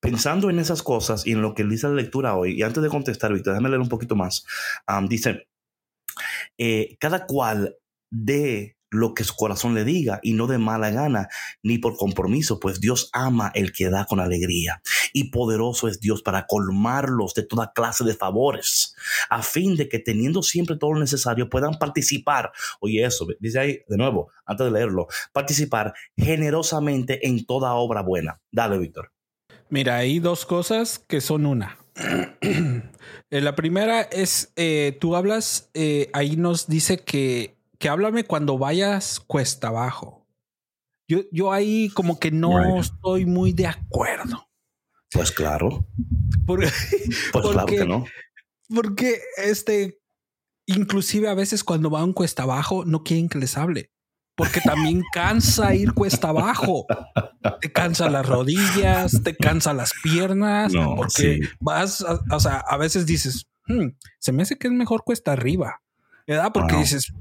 pensando 0.05 0.49
en 0.49 0.59
esas 0.59 0.83
cosas 0.83 1.25
y 1.25 1.31
en 1.31 1.41
lo 1.41 1.55
que 1.55 1.63
dice 1.63 1.87
la 1.87 1.95
lectura 1.95 2.35
hoy, 2.35 2.59
y 2.59 2.63
antes 2.63 2.83
de 2.83 2.89
contestar, 2.89 3.33
Víctor, 3.33 3.53
déjame 3.53 3.69
leer 3.69 3.81
un 3.81 3.89
poquito 3.89 4.15
más. 4.15 4.45
dice, 5.09 5.47
eh, 6.57 6.95
cada 6.99 7.25
cual 7.25 7.75
de 8.11 8.77
lo 8.91 9.13
que 9.13 9.23
su 9.23 9.35
corazón 9.35 9.73
le 9.73 9.83
diga 9.83 10.19
y 10.21 10.33
no 10.33 10.47
de 10.47 10.57
mala 10.57 10.91
gana 10.91 11.27
ni 11.63 11.79
por 11.79 11.97
compromiso, 11.97 12.59
pues 12.59 12.79
Dios 12.79 13.09
ama 13.13 13.51
el 13.55 13.73
que 13.73 13.89
da 13.89 14.05
con 14.05 14.19
alegría 14.19 14.81
y 15.11 15.31
poderoso 15.31 15.87
es 15.87 15.99
Dios 15.99 16.21
para 16.21 16.45
colmarlos 16.45 17.33
de 17.33 17.43
toda 17.43 17.73
clase 17.73 18.03
de 18.03 18.13
favores, 18.13 18.95
a 19.29 19.41
fin 19.41 19.75
de 19.75 19.89
que 19.89 19.99
teniendo 19.99 20.43
siempre 20.43 20.77
todo 20.77 20.93
lo 20.93 20.99
necesario 20.99 21.49
puedan 21.49 21.79
participar, 21.79 22.51
oye 22.79 23.03
eso, 23.03 23.27
dice 23.39 23.59
ahí 23.59 23.79
de 23.87 23.97
nuevo, 23.97 24.31
antes 24.45 24.65
de 24.65 24.71
leerlo, 24.71 25.07
participar 25.33 25.93
generosamente 26.15 27.27
en 27.27 27.45
toda 27.45 27.73
obra 27.73 28.01
buena. 28.01 28.39
Dale, 28.51 28.77
Víctor. 28.77 29.14
Mira, 29.69 29.97
hay 29.97 30.19
dos 30.19 30.45
cosas 30.45 30.99
que 30.99 31.21
son 31.21 31.45
una. 31.45 31.77
Eh, 33.31 33.41
la 33.41 33.55
primera 33.55 34.01
es, 34.01 34.53
eh, 34.55 34.97
tú 35.01 35.15
hablas, 35.15 35.69
eh, 35.73 36.11
ahí 36.13 36.37
nos 36.37 36.67
dice 36.67 36.99
que, 36.99 37.57
que 37.79 37.89
háblame 37.89 38.23
cuando 38.23 38.59
vayas 38.59 39.19
cuesta 39.19 39.69
abajo. 39.69 40.27
Yo, 41.07 41.21
yo 41.31 41.51
ahí 41.51 41.89
como 41.89 42.19
que 42.19 42.29
no 42.29 42.79
estoy 42.79 43.25
muy 43.25 43.51
de 43.51 43.65
acuerdo. 43.65 44.47
Pues 45.11 45.31
claro. 45.31 45.87
pues 46.45 46.71
claro 47.31 47.65
que 47.65 47.85
no. 47.85 48.05
Porque 48.73 49.19
este, 49.37 49.99
inclusive 50.67 51.27
a 51.27 51.33
veces 51.33 51.63
cuando 51.63 51.89
van 51.89 52.13
cuesta 52.13 52.43
abajo 52.43 52.85
no 52.85 53.03
quieren 53.03 53.29
que 53.29 53.39
les 53.39 53.57
hable. 53.57 53.91
Porque 54.35 54.61
también 54.61 55.01
cansa 55.13 55.73
ir 55.73 55.93
cuesta 55.93 56.29
abajo. 56.29 56.85
Te 57.61 57.71
cansa 57.71 58.09
las 58.09 58.25
rodillas, 58.25 59.21
te 59.23 59.35
cansa 59.35 59.73
las 59.73 59.93
piernas, 60.03 60.73
porque 60.95 61.39
vas, 61.59 62.05
o 62.31 62.39
sea, 62.39 62.57
a 62.67 62.77
veces 62.77 63.05
dices, 63.05 63.47
hmm, 63.67 63.87
se 64.19 64.31
me 64.31 64.43
hace 64.43 64.57
que 64.57 64.67
es 64.67 64.73
mejor 64.73 65.03
cuesta 65.03 65.31
arriba. 65.31 65.81
¿Verdad? 66.27 66.49
Porque 66.51 66.77
dices, 66.77 67.13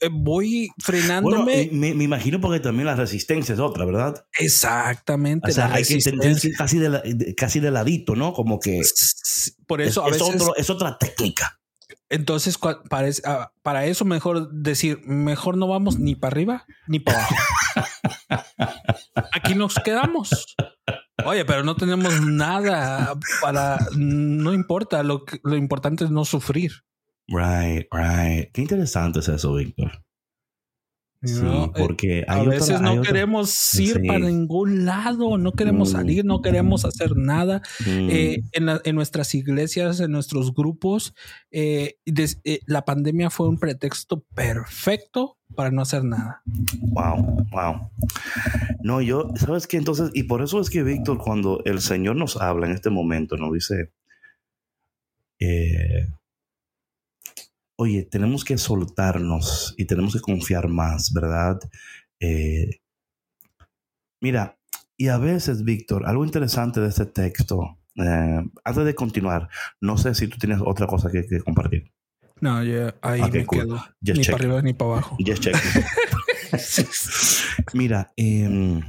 eh, 0.00 0.08
voy 0.10 0.70
frenándome. 0.78 1.68
me, 1.72 1.88
imagino 1.90 2.40
porque 2.40 2.58
también 2.58 2.86
la 2.86 2.96
resistencia 2.96 3.52
es 3.52 3.60
otra, 3.60 3.84
¿verdad? 3.84 4.24
Exactamente. 4.40 5.52
O 5.52 5.54
sea, 5.54 5.72
hay 5.72 5.84
que 5.84 5.94
entender 5.94 6.36
casi 6.58 6.78
de, 6.78 7.34
casi 7.36 7.60
de 7.60 7.70
ladito, 7.70 8.16
¿no? 8.16 8.32
Como 8.32 8.58
que. 8.58 8.80
Por 9.68 9.80
eso 9.80 10.04
a 10.04 10.10
veces. 10.10 10.42
es 10.56 10.68
otra 10.68 10.98
técnica. 10.98 11.59
Entonces, 12.10 12.58
para, 12.58 13.08
ah, 13.24 13.52
para 13.62 13.86
eso 13.86 14.04
mejor 14.04 14.50
decir, 14.52 15.00
mejor 15.06 15.56
no 15.56 15.68
vamos 15.68 15.98
ni 15.98 16.16
para 16.16 16.32
arriba 16.32 16.66
ni 16.88 16.98
para 16.98 17.18
abajo. 17.18 17.34
Aquí 19.32 19.54
nos 19.54 19.76
quedamos. 19.76 20.56
Oye, 21.24 21.44
pero 21.44 21.62
no 21.62 21.76
tenemos 21.76 22.20
nada 22.20 23.14
para, 23.40 23.78
no 23.96 24.52
importa, 24.52 25.02
lo, 25.04 25.24
lo 25.44 25.56
importante 25.56 26.04
es 26.04 26.10
no 26.10 26.24
sufrir. 26.24 26.72
Right, 27.28 27.86
right. 27.92 28.50
Qué 28.52 28.62
interesante 28.62 29.20
es 29.20 29.28
eso, 29.28 29.54
Víctor. 29.54 30.02
Sí, 31.22 31.44
eh, 31.44 31.70
porque 31.76 32.24
a 32.26 32.42
veces 32.44 32.80
no 32.80 33.02
queremos 33.02 33.74
ir 33.78 34.06
para 34.06 34.20
ningún 34.20 34.86
lado, 34.86 35.36
no 35.36 35.52
queremos 35.52 35.90
mm. 35.90 35.92
salir, 35.92 36.24
no 36.24 36.40
queremos 36.40 36.86
hacer 36.86 37.14
nada. 37.14 37.60
Eh, 37.86 38.42
mm. 38.58 38.68
en, 38.84 38.94
nuestras 38.96 39.34
iglesias, 39.34 40.00
en 40.00 40.12
nuestros 40.12 40.54
grupos, 40.54 41.14
eh, 41.50 41.98
la 42.64 42.86
pandemia 42.86 43.28
fue 43.28 43.48
un 43.48 43.58
pretexto 43.58 44.24
perfecto 44.34 45.36
para 45.54 45.70
no 45.70 45.82
hacer 45.82 46.04
nada. 46.04 46.42
Wow, 46.80 47.46
wow. 47.50 47.90
No, 48.82 49.02
yo, 49.02 49.30
¿sabes 49.36 49.66
qué? 49.66 49.76
Entonces, 49.76 50.10
y 50.14 50.22
por 50.22 50.40
eso 50.40 50.58
es 50.58 50.70
que 50.70 50.82
Víctor, 50.82 51.18
cuando 51.18 51.60
el 51.66 51.82
Señor 51.82 52.16
nos 52.16 52.38
habla 52.38 52.66
en 52.66 52.72
este 52.72 52.88
momento, 52.88 53.36
nos 53.36 53.52
dice, 53.52 53.92
oye, 57.80 58.02
tenemos 58.02 58.44
que 58.44 58.58
soltarnos 58.58 59.74
y 59.78 59.86
tenemos 59.86 60.12
que 60.12 60.20
confiar 60.20 60.68
más, 60.68 61.14
¿verdad? 61.14 61.58
Eh, 62.20 62.82
mira, 64.20 64.58
y 64.98 65.08
a 65.08 65.16
veces, 65.16 65.64
Víctor, 65.64 66.06
algo 66.06 66.26
interesante 66.26 66.78
de 66.78 66.88
este 66.88 67.06
texto, 67.06 67.78
eh, 67.96 68.44
antes 68.64 68.84
de 68.84 68.94
continuar, 68.94 69.48
no 69.80 69.96
sé 69.96 70.14
si 70.14 70.28
tú 70.28 70.36
tienes 70.36 70.60
otra 70.62 70.86
cosa 70.86 71.10
que, 71.10 71.40
compartir. 71.40 71.90
No, 72.42 72.62
yo 72.62 72.92
ahí 73.00 73.22
me 73.22 73.46
quedo. 73.46 73.82
ni 74.02 74.24
para 74.24 74.36
arriba 74.36 74.60
ni 74.60 74.74
para 74.74 74.92
abajo. 74.92 75.16
Just 75.26 75.42
check. 75.42 75.56
Mira, 77.72 78.12
em, 78.14 78.82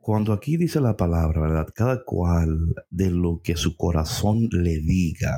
cuando 0.00 0.32
aquí 0.32 0.56
dice 0.56 0.80
la 0.80 0.96
palabra, 0.96 1.42
¿verdad? 1.42 1.68
Cada 1.74 2.04
cual 2.04 2.74
de 2.88 3.10
lo 3.10 3.42
que 3.44 3.56
su 3.56 3.76
corazón 3.76 4.48
le 4.50 4.80
diga. 4.80 5.36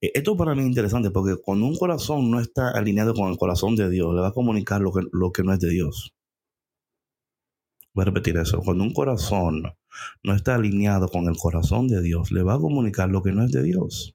Eh, 0.00 0.12
esto 0.14 0.36
para 0.36 0.54
mí 0.54 0.62
es 0.62 0.68
interesante 0.68 1.10
porque 1.10 1.36
cuando 1.42 1.66
un 1.66 1.76
corazón 1.76 2.30
no 2.30 2.40
está 2.40 2.70
alineado 2.70 3.14
con 3.14 3.30
el 3.30 3.38
corazón 3.38 3.76
de 3.76 3.90
Dios, 3.90 4.14
le 4.14 4.20
va 4.20 4.28
a 4.28 4.32
comunicar 4.32 4.80
lo 4.80 4.92
que, 4.92 5.02
lo 5.12 5.32
que 5.32 5.42
no 5.42 5.52
es 5.52 5.60
de 5.60 5.70
Dios. 5.70 6.14
Voy 7.92 8.02
a 8.02 8.06
repetir 8.06 8.36
eso. 8.36 8.60
Cuando 8.64 8.84
un 8.84 8.92
corazón 8.92 9.62
no 10.22 10.34
está 10.34 10.54
alineado 10.54 11.08
con 11.08 11.28
el 11.28 11.36
corazón 11.36 11.88
de 11.88 12.00
Dios, 12.02 12.30
le 12.30 12.42
va 12.42 12.54
a 12.54 12.58
comunicar 12.58 13.10
lo 13.10 13.22
que 13.22 13.32
no 13.32 13.44
es 13.44 13.50
de 13.50 13.62
Dios. 13.62 14.14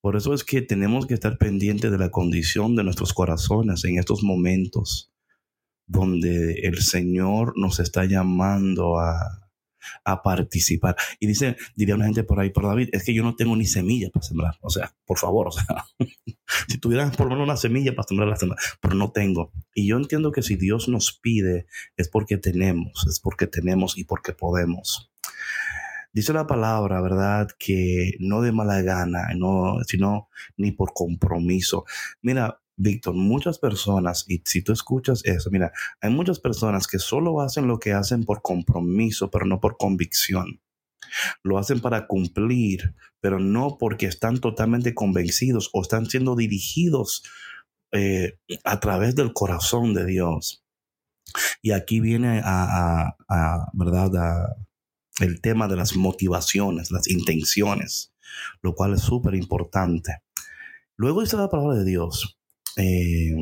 Por 0.00 0.16
eso 0.16 0.34
es 0.34 0.44
que 0.44 0.62
tenemos 0.62 1.06
que 1.06 1.14
estar 1.14 1.38
pendientes 1.38 1.90
de 1.90 1.98
la 1.98 2.10
condición 2.10 2.76
de 2.76 2.84
nuestros 2.84 3.12
corazones 3.12 3.84
en 3.84 3.98
estos 3.98 4.22
momentos 4.22 5.12
donde 5.86 6.52
el 6.62 6.78
Señor 6.78 7.54
nos 7.56 7.80
está 7.80 8.04
llamando 8.04 8.98
a, 9.00 9.49
a 10.04 10.22
participar. 10.22 10.96
Y 11.18 11.26
dice, 11.26 11.56
diría 11.76 11.94
una 11.94 12.06
gente 12.06 12.24
por 12.24 12.40
ahí, 12.40 12.50
por 12.50 12.64
David, 12.64 12.90
es 12.92 13.04
que 13.04 13.14
yo 13.14 13.22
no 13.22 13.36
tengo 13.36 13.56
ni 13.56 13.66
semilla 13.66 14.10
para 14.10 14.24
sembrar. 14.26 14.56
O 14.60 14.70
sea, 14.70 14.94
por 15.06 15.18
favor, 15.18 15.48
o 15.48 15.52
sea, 15.52 15.84
si 16.68 16.78
tuvieras 16.78 17.16
por 17.16 17.26
lo 17.26 17.32
menos 17.32 17.44
una 17.44 17.56
semilla 17.56 17.94
para 17.94 18.08
sembrar 18.08 18.28
la 18.28 18.36
semilla, 18.36 18.58
pero 18.80 18.94
no 18.94 19.12
tengo. 19.12 19.52
Y 19.74 19.86
yo 19.86 19.96
entiendo 19.96 20.32
que 20.32 20.42
si 20.42 20.56
Dios 20.56 20.88
nos 20.88 21.12
pide, 21.12 21.66
es 21.96 22.08
porque 22.08 22.36
tenemos, 22.36 23.06
es 23.06 23.20
porque 23.20 23.46
tenemos 23.46 23.96
y 23.98 24.04
porque 24.04 24.32
podemos. 24.32 25.10
Dice 26.12 26.32
la 26.32 26.46
palabra, 26.46 27.00
¿verdad? 27.00 27.48
Que 27.56 28.14
no 28.18 28.40
de 28.40 28.50
mala 28.50 28.82
gana, 28.82 29.28
no, 29.36 29.78
sino 29.86 30.28
ni 30.56 30.72
por 30.72 30.92
compromiso. 30.92 31.84
Mira, 32.20 32.59
Víctor, 32.76 33.14
muchas 33.14 33.58
personas, 33.58 34.24
y 34.26 34.42
si 34.44 34.62
tú 34.62 34.72
escuchas 34.72 35.22
eso, 35.24 35.50
mira, 35.50 35.72
hay 36.00 36.10
muchas 36.10 36.40
personas 36.40 36.86
que 36.86 36.98
solo 36.98 37.40
hacen 37.42 37.66
lo 37.66 37.78
que 37.78 37.92
hacen 37.92 38.24
por 38.24 38.40
compromiso, 38.42 39.30
pero 39.30 39.44
no 39.44 39.60
por 39.60 39.76
convicción. 39.76 40.62
Lo 41.42 41.58
hacen 41.58 41.80
para 41.80 42.06
cumplir, 42.06 42.94
pero 43.20 43.38
no 43.38 43.76
porque 43.78 44.06
están 44.06 44.40
totalmente 44.40 44.94
convencidos 44.94 45.70
o 45.72 45.82
están 45.82 46.06
siendo 46.06 46.36
dirigidos 46.36 47.22
eh, 47.92 48.38
a 48.64 48.80
través 48.80 49.14
del 49.14 49.32
corazón 49.32 49.92
de 49.94 50.06
Dios. 50.06 50.64
Y 51.62 51.72
aquí 51.72 52.00
viene 52.00 52.40
a, 52.44 53.16
¿verdad? 53.72 54.54
el 55.20 55.40
tema 55.40 55.68
de 55.68 55.76
las 55.76 55.96
motivaciones, 55.96 56.90
las 56.90 57.08
intenciones, 57.08 58.14
lo 58.62 58.74
cual 58.74 58.94
es 58.94 59.02
súper 59.02 59.34
importante. 59.34 60.22
Luego 60.96 61.20
dice 61.20 61.36
la 61.36 61.50
palabra 61.50 61.76
de 61.76 61.84
Dios 61.84 62.39
eh, 62.76 63.34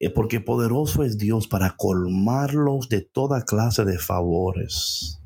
eh, 0.00 0.10
porque 0.10 0.40
poderoso 0.40 1.02
es 1.02 1.18
Dios 1.18 1.48
para 1.48 1.76
colmarlos 1.76 2.88
de 2.88 3.00
toda 3.00 3.44
clase 3.44 3.84
de 3.84 3.98
favores. 3.98 5.20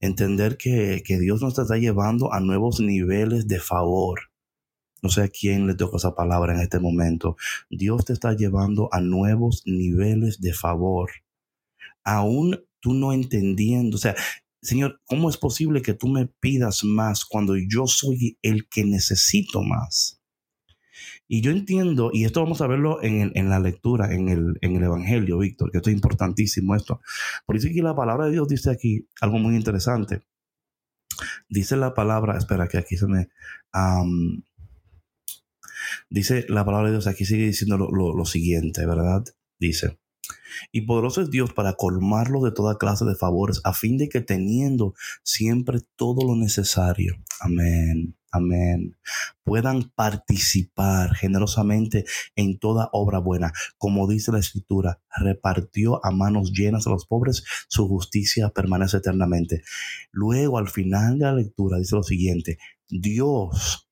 Entender 0.00 0.56
que, 0.56 1.02
Dios 1.06 1.40
nos 1.40 1.58
está 1.58 1.76
llevando 1.76 2.32
a 2.32 2.40
nuevos 2.40 2.80
niveles 2.80 3.46
de 3.46 3.60
favor. 3.60 4.20
No 5.02 5.10
sé 5.10 5.22
a 5.22 5.28
quién 5.28 5.66
le 5.66 5.74
toca 5.74 5.98
esa 5.98 6.14
palabra 6.14 6.54
en 6.54 6.60
este 6.60 6.78
momento. 6.80 7.36
Dios 7.70 8.04
te 8.04 8.14
está 8.14 8.32
llevando 8.34 8.88
a 8.92 9.00
nuevos 9.00 9.62
niveles 9.66 10.40
de 10.40 10.52
favor. 10.52 11.10
Aún 12.02 12.64
tú 12.80 12.94
no 12.94 13.12
entendiendo, 13.12 13.96
o 13.96 14.00
sea, 14.00 14.14
Señor, 14.60 15.00
¿cómo 15.06 15.28
es 15.28 15.36
posible 15.36 15.82
que 15.82 15.94
tú 15.94 16.08
me 16.08 16.26
pidas 16.26 16.84
más 16.84 17.24
cuando 17.24 17.54
yo 17.56 17.86
soy 17.86 18.38
el 18.42 18.66
que 18.68 18.84
necesito 18.84 19.62
más? 19.62 20.20
Y 21.26 21.40
yo 21.40 21.50
entiendo, 21.50 22.10
y 22.12 22.24
esto 22.24 22.42
vamos 22.42 22.60
a 22.60 22.66
verlo 22.66 23.02
en, 23.02 23.48
la 23.48 23.58
lectura, 23.58 24.12
en 24.12 24.28
el, 24.28 24.58
en 24.60 24.76
el 24.76 24.82
Evangelio, 24.82 25.38
Víctor, 25.38 25.70
que 25.70 25.78
esto 25.78 25.90
es 25.90 25.96
importantísimo 25.96 26.74
esto. 26.74 27.00
Por 27.46 27.56
eso 27.56 27.68
que 27.72 27.82
la 27.82 27.96
palabra 27.96 28.26
de 28.26 28.32
Dios 28.32 28.48
dice 28.48 28.70
aquí 28.70 29.08
algo 29.20 29.38
muy 29.38 29.56
interesante. 29.56 30.22
Dice 31.48 31.76
la 31.76 31.94
palabra, 31.94 32.36
espera 32.36 32.68
que 32.68 32.78
aquí 32.78 32.96
se 32.96 33.06
me... 33.06 33.28
dice 36.10 36.44
la 36.48 36.64
palabra 36.64 36.88
de 36.88 36.94
Dios, 36.94 37.06
aquí 37.06 37.24
sigue 37.24 37.46
diciendo 37.46 37.78
lo 37.78 38.24
siguiente, 38.26 38.84
¿verdad? 38.84 39.24
Dice, 39.58 39.98
y 40.72 40.82
poderoso 40.82 41.22
es 41.22 41.30
Dios 41.30 41.52
para 41.52 41.74
colmarlo 41.74 42.40
de 42.42 42.52
toda 42.52 42.78
clase 42.78 43.04
de 43.04 43.14
favores, 43.14 43.60
a 43.64 43.72
fin 43.72 43.98
de 43.98 44.08
que 44.08 44.20
teniendo 44.20 44.94
siempre 45.22 45.80
todo 45.96 46.26
lo 46.26 46.36
necesario, 46.36 47.16
amén, 47.40 48.16
amén, 48.34 48.96
puedan 49.42 49.90
participar 49.94 51.14
generosamente 51.14 52.04
en 52.36 52.58
toda 52.58 52.88
obra 52.92 53.18
buena. 53.18 53.52
Como 53.78 54.08
dice 54.08 54.32
la 54.32 54.38
escritura, 54.38 55.00
repartió 55.16 56.04
a 56.04 56.10
manos 56.10 56.52
llenas 56.52 56.86
a 56.86 56.90
los 56.90 57.06
pobres, 57.06 57.44
su 57.68 57.88
justicia 57.88 58.50
permanece 58.50 58.98
eternamente. 58.98 59.62
Luego, 60.12 60.58
al 60.58 60.68
final 60.68 61.18
de 61.18 61.24
la 61.24 61.34
lectura, 61.34 61.78
dice 61.78 61.96
lo 61.96 62.02
siguiente, 62.02 62.58
Dios 62.88 63.88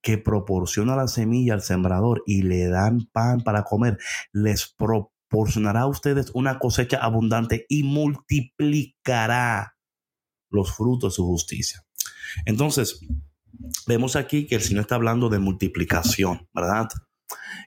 que 0.00 0.16
proporciona 0.16 0.94
la 0.94 1.08
semilla 1.08 1.54
al 1.54 1.62
sembrador 1.62 2.22
y 2.24 2.42
le 2.42 2.68
dan 2.68 3.08
pan 3.12 3.40
para 3.40 3.64
comer, 3.64 3.98
les 4.32 4.68
proporciona 4.68 5.16
porcionará 5.28 5.80
a 5.82 5.86
ustedes 5.86 6.30
una 6.34 6.58
cosecha 6.58 6.98
abundante 6.98 7.66
y 7.68 7.82
multiplicará 7.82 9.76
los 10.50 10.74
frutos 10.74 11.12
de 11.12 11.16
su 11.16 11.26
justicia. 11.26 11.84
Entonces, 12.44 13.00
vemos 13.86 14.16
aquí 14.16 14.46
que 14.46 14.56
el 14.56 14.62
Señor 14.62 14.82
está 14.82 14.96
hablando 14.96 15.28
de 15.28 15.38
multiplicación, 15.38 16.48
¿verdad? 16.54 16.88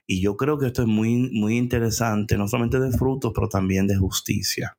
Y 0.06 0.20
yo 0.20 0.36
creo 0.36 0.58
que 0.58 0.66
esto 0.66 0.82
es 0.82 0.88
muy, 0.88 1.30
muy 1.32 1.56
interesante, 1.56 2.36
no 2.36 2.48
solamente 2.48 2.80
de 2.80 2.92
frutos, 2.92 3.32
pero 3.34 3.48
también 3.48 3.86
de 3.86 3.96
justicia. 3.96 4.76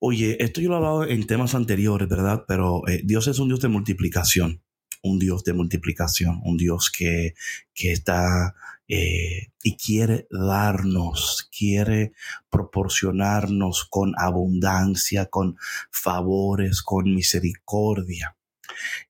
Oye, 0.00 0.42
esto 0.42 0.60
yo 0.60 0.68
lo 0.68 0.74
he 0.74 0.78
hablado 0.78 1.04
en 1.04 1.26
temas 1.26 1.54
anteriores, 1.54 2.08
¿verdad? 2.08 2.44
Pero 2.46 2.86
eh, 2.86 3.02
Dios 3.04 3.26
es 3.26 3.38
un 3.38 3.48
Dios 3.48 3.60
de 3.60 3.68
multiplicación, 3.68 4.62
un 5.02 5.18
Dios 5.18 5.42
de 5.42 5.54
multiplicación, 5.54 6.40
un 6.44 6.56
Dios 6.56 6.92
que, 6.96 7.34
que 7.74 7.90
está 7.90 8.54
eh, 8.86 9.48
y 9.62 9.76
quiere 9.76 10.26
darnos, 10.30 11.50
quiere 11.56 12.12
proporcionarnos 12.48 13.86
con 13.90 14.14
abundancia, 14.16 15.26
con 15.26 15.56
favores, 15.90 16.80
con 16.82 17.14
misericordia. 17.14 18.37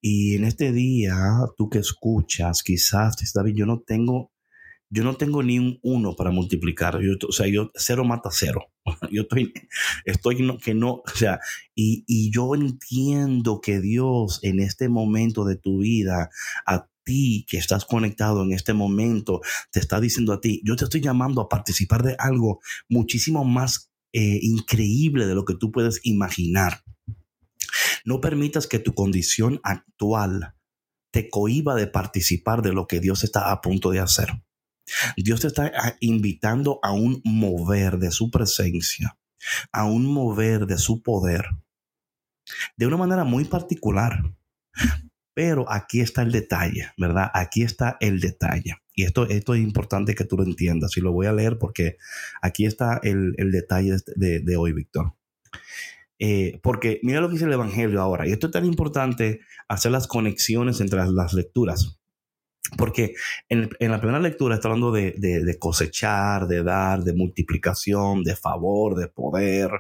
Y 0.01 0.37
en 0.37 0.45
este 0.45 0.73
día, 0.73 1.17
tú 1.57 1.69
que 1.69 1.79
escuchas, 1.79 2.63
quizás, 2.63 3.17
David, 3.35 3.55
yo 3.55 3.67
no 3.67 3.81
tengo 3.81 4.33
yo 4.91 5.05
no 5.05 5.17
tengo 5.17 5.43
ni 5.43 5.59
un 5.59 5.79
uno 5.83 6.17
para 6.17 6.31
multiplicar. 6.31 6.99
Yo, 7.01 7.13
o 7.29 7.33
sea, 7.33 7.47
yo 7.47 7.71
cero 7.75 8.05
mata 8.05 8.31
cero. 8.33 8.71
Yo 9.13 9.23
estoy, 9.23 9.53
estoy 10.07 10.59
que 10.63 10.73
no, 10.73 11.03
o 11.05 11.15
sea, 11.15 11.41
y, 11.75 12.05
y 12.07 12.31
yo 12.31 12.55
entiendo 12.55 13.61
que 13.61 13.81
Dios 13.81 14.41
en 14.43 14.61
este 14.61 14.89
momento 14.89 15.45
de 15.45 15.57
tu 15.57 15.81
vida, 15.81 16.31
a 16.65 16.89
ti 17.05 17.45
que 17.47 17.59
estás 17.59 17.85
conectado 17.85 18.43
en 18.43 18.53
este 18.53 18.73
momento, 18.73 19.43
te 19.71 19.81
está 19.81 20.01
diciendo 20.01 20.33
a 20.33 20.41
ti, 20.41 20.63
yo 20.65 20.75
te 20.75 20.85
estoy 20.85 21.03
llamando 21.03 21.43
a 21.43 21.51
participar 21.51 22.03
de 22.03 22.17
algo 22.19 22.61
muchísimo 22.89 23.45
más 23.45 23.91
eh, 24.15 24.39
increíble 24.41 25.27
de 25.27 25.35
lo 25.35 25.45
que 25.45 25.55
tú 25.55 25.71
puedes 25.71 26.01
imaginar. 26.05 26.83
No 28.05 28.21
permitas 28.21 28.67
que 28.67 28.79
tu 28.79 28.95
condición 28.95 29.61
actual 29.63 30.55
te 31.11 31.31
cohiba 31.31 31.75
de 31.75 31.87
participar 31.87 32.63
de 32.63 32.73
lo 32.73 32.87
que 32.87 33.01
Dios 33.01 33.25
está 33.25 33.51
a 33.51 33.61
punto 33.61 33.91
de 33.91 34.01
hacer. 34.01 34.29
Dios 35.17 35.41
te 35.41 35.49
está 35.49 35.73
ah, 35.75 35.97
invitando 36.01 36.81
a 36.83 36.93
un 36.93 37.21
mover 37.25 37.99
de 37.99 38.11
su 38.11 38.31
presencia, 38.31 39.19
a 39.73 39.85
un 39.85 40.07
mover 40.07 40.67
de 40.67 40.79
su 40.79 41.03
poder, 41.03 41.45
de 42.77 42.87
una 42.87 42.97
manera 42.97 43.25
muy 43.25 43.45
particular. 43.45 44.23
Pero 45.35 45.71
aquí 45.71 46.01
está 46.01 46.23
el 46.23 46.33
detalle, 46.33 46.91
¿verdad? 46.97 47.31
Aquí 47.33 47.63
está 47.63 47.97
el 48.01 48.19
detalle. 48.19 48.75
Y 48.93 49.05
esto, 49.05 49.29
esto 49.29 49.55
es 49.55 49.63
importante 49.63 50.17
que 50.17 50.25
tú 50.25 50.37
lo 50.37 50.43
entiendas. 50.43 50.97
Y 50.97 51.01
lo 51.01 51.13
voy 51.13 51.27
a 51.27 51.33
leer 51.33 51.59
porque 51.59 51.97
aquí 52.43 52.67
está 52.67 52.99
el, 53.05 53.35
detalle 53.53 53.99
de, 54.17 54.57
hoy, 54.57 54.73
Víctor. 54.73 55.15
Eh, 56.19 56.59
porque 56.63 57.01
mira 57.03 57.21
lo 57.21 57.29
que 57.29 57.35
dice 57.35 57.45
el 57.45 57.53
Evangelio 57.53 58.01
ahora. 58.01 58.27
Y 58.27 58.33
esto 58.33 58.47
es 58.49 58.53
tan 58.53 58.65
importante 58.65 59.41
hacer 59.69 59.93
las 59.93 60.07
conexiones 60.07 60.81
entre 60.81 61.05
las 61.07 61.33
lecturas. 61.33 61.99
Porque 62.77 63.15
en, 63.49 63.71
la 63.81 64.01
primera 64.01 64.21
lectura 64.21 64.57
está 64.57 64.69
hablando 64.69 64.93
de, 64.93 65.57
cosechar, 65.59 66.47
de 66.49 66.63
dar, 66.63 67.03
de 67.03 67.15
multiplicación, 67.15 68.23
de 68.25 68.37
favor, 68.37 68.95
de 68.95 69.09
poder. 69.09 69.71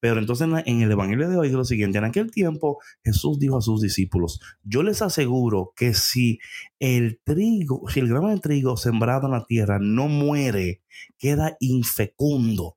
Pero 0.00 0.18
entonces 0.18 0.48
en, 0.66 0.82
el 0.82 0.90
Evangelio 0.90 1.28
de 1.28 1.36
hoy 1.36 1.48
es 1.48 1.54
lo 1.54 1.64
siguiente, 1.64 1.98
en 1.98 2.04
aquel 2.04 2.30
tiempo 2.30 2.78
Jesús 3.04 3.38
dijo 3.38 3.58
a 3.58 3.62
sus 3.62 3.82
discípulos, 3.82 4.40
yo 4.64 4.82
les 4.82 5.02
aseguro 5.02 5.72
que 5.76 5.92
si 5.94 6.38
el 6.78 7.20
trigo, 7.22 7.82
si 7.88 8.00
el 8.00 8.08
grano 8.08 8.28
de 8.28 8.40
trigo 8.40 8.76
sembrado 8.76 9.26
en 9.26 9.32
la 9.32 9.44
tierra 9.44 9.78
no 9.78 10.08
muere, 10.08 10.82
queda 11.18 11.56
infecundo, 11.60 12.76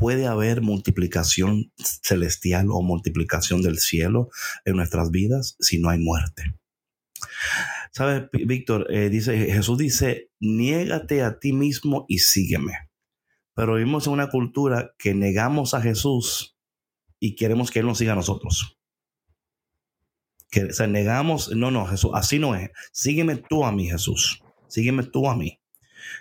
puede 0.00 0.26
haber 0.26 0.62
multiplicación 0.62 1.72
celestial 1.76 2.68
o 2.70 2.80
multiplicación 2.80 3.60
del 3.60 3.78
cielo 3.78 4.30
en 4.64 4.76
nuestras 4.76 5.10
vidas 5.10 5.56
si 5.60 5.78
no 5.78 5.90
hay 5.90 5.98
muerte. 5.98 6.56
¿Sabes, 7.92 8.30
Víctor? 8.32 8.86
Eh, 8.90 9.10
dice, 9.10 9.36
Jesús 9.36 9.76
dice, 9.76 10.30
niégate 10.40 11.22
a 11.22 11.38
ti 11.38 11.52
mismo 11.52 12.06
y 12.08 12.20
sígueme. 12.20 12.72
Pero 13.54 13.74
vivimos 13.74 14.06
en 14.06 14.14
una 14.14 14.30
cultura 14.30 14.94
que 14.98 15.12
negamos 15.14 15.74
a 15.74 15.82
Jesús 15.82 16.56
y 17.18 17.34
queremos 17.34 17.70
que 17.70 17.80
Él 17.80 17.86
nos 17.86 17.98
siga 17.98 18.14
a 18.14 18.16
nosotros. 18.16 18.78
Que, 20.50 20.64
o 20.64 20.72
sea, 20.72 20.86
negamos, 20.86 21.54
no, 21.54 21.70
no, 21.70 21.86
Jesús, 21.86 22.12
así 22.14 22.38
no 22.38 22.54
es. 22.54 22.70
Sígueme 22.92 23.36
tú 23.36 23.66
a 23.66 23.72
mí, 23.72 23.88
Jesús. 23.88 24.42
Sígueme 24.66 25.02
tú 25.02 25.28
a 25.28 25.36
mí. 25.36 25.59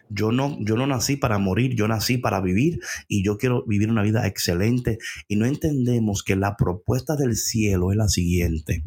Yo 0.10 0.32
no, 0.32 0.58
yo 0.60 0.76
no 0.76 0.88
nací 0.88 1.16
para 1.16 1.38
morir, 1.38 1.76
yo 1.76 1.88
nací 1.88 2.18
para 2.18 2.42
vivir 2.42 2.80
y 3.08 3.24
yo 3.24 3.38
quiero 3.38 3.66
vivir 3.66 3.90
una 3.90 4.04
vida 4.04 4.28
excelente. 4.28 4.98
Y 5.28 5.36
no 5.36 5.46
entendemos 5.46 6.24
que 6.24 6.36
la 6.36 6.56
propuesta 6.56 7.16
del 7.16 7.36
cielo 7.36 7.92
es 7.92 7.98
la 7.98 8.08
siguiente. 8.08 8.84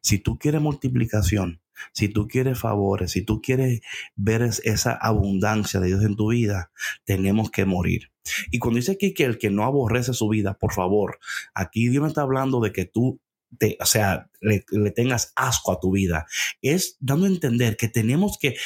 Si 0.00 0.18
tú 0.18 0.38
quieres 0.38 0.60
multiplicación, 0.60 1.60
si 1.92 2.08
tú 2.08 2.26
quieres 2.28 2.58
favores, 2.58 3.12
si 3.12 3.22
tú 3.22 3.40
quieres 3.40 3.80
ver 4.14 4.42
esa 4.42 4.92
abundancia 4.92 5.80
de 5.80 5.88
Dios 5.88 6.04
en 6.04 6.16
tu 6.16 6.30
vida, 6.30 6.70
tenemos 7.04 7.50
que 7.50 7.64
morir. 7.64 8.10
Y 8.50 8.58
cuando 8.58 8.78
dice 8.78 8.92
aquí 8.92 9.14
que 9.14 9.24
el 9.24 9.38
que 9.38 9.50
no 9.50 9.64
aborrece 9.64 10.12
su 10.12 10.28
vida, 10.28 10.54
por 10.54 10.72
favor, 10.72 11.18
aquí 11.54 11.88
Dios 11.88 12.02
me 12.02 12.08
está 12.08 12.22
hablando 12.22 12.60
de 12.60 12.72
que 12.72 12.84
tú 12.84 13.20
te, 13.58 13.76
o 13.80 13.86
sea, 13.86 14.28
le, 14.40 14.64
tengas 14.90 15.32
asco 15.36 15.72
a 15.72 15.80
tu 15.80 15.92
vida. 15.92 16.26
Es 16.62 16.96
dando 17.00 17.26
a 17.26 17.30
entender 17.30 17.76
que 17.76 17.88
tenemos 17.88 18.38
que 18.38 18.56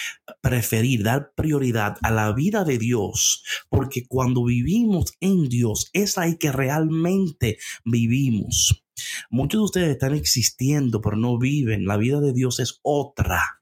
preferir, 0.40 1.02
dar 1.02 1.32
prioridad 1.34 1.96
a 2.02 2.10
la 2.10 2.32
vida 2.32 2.64
de 2.64 2.78
Dios, 2.78 3.44
porque 3.68 4.06
cuando 4.06 4.44
vivimos 4.44 5.14
en 5.20 5.48
Dios, 5.48 5.90
es 5.92 6.18
ahí 6.18 6.36
que 6.36 6.52
realmente 6.52 7.58
vivimos. 7.84 8.84
Muchos 9.30 9.60
de 9.60 9.64
ustedes 9.64 9.90
están 9.90 10.14
existiendo, 10.14 11.00
pero 11.00 11.16
no 11.16 11.38
viven. 11.38 11.86
La 11.86 11.96
vida 11.96 12.20
de 12.20 12.32
Dios 12.32 12.60
es 12.60 12.80
otra. 12.82 13.59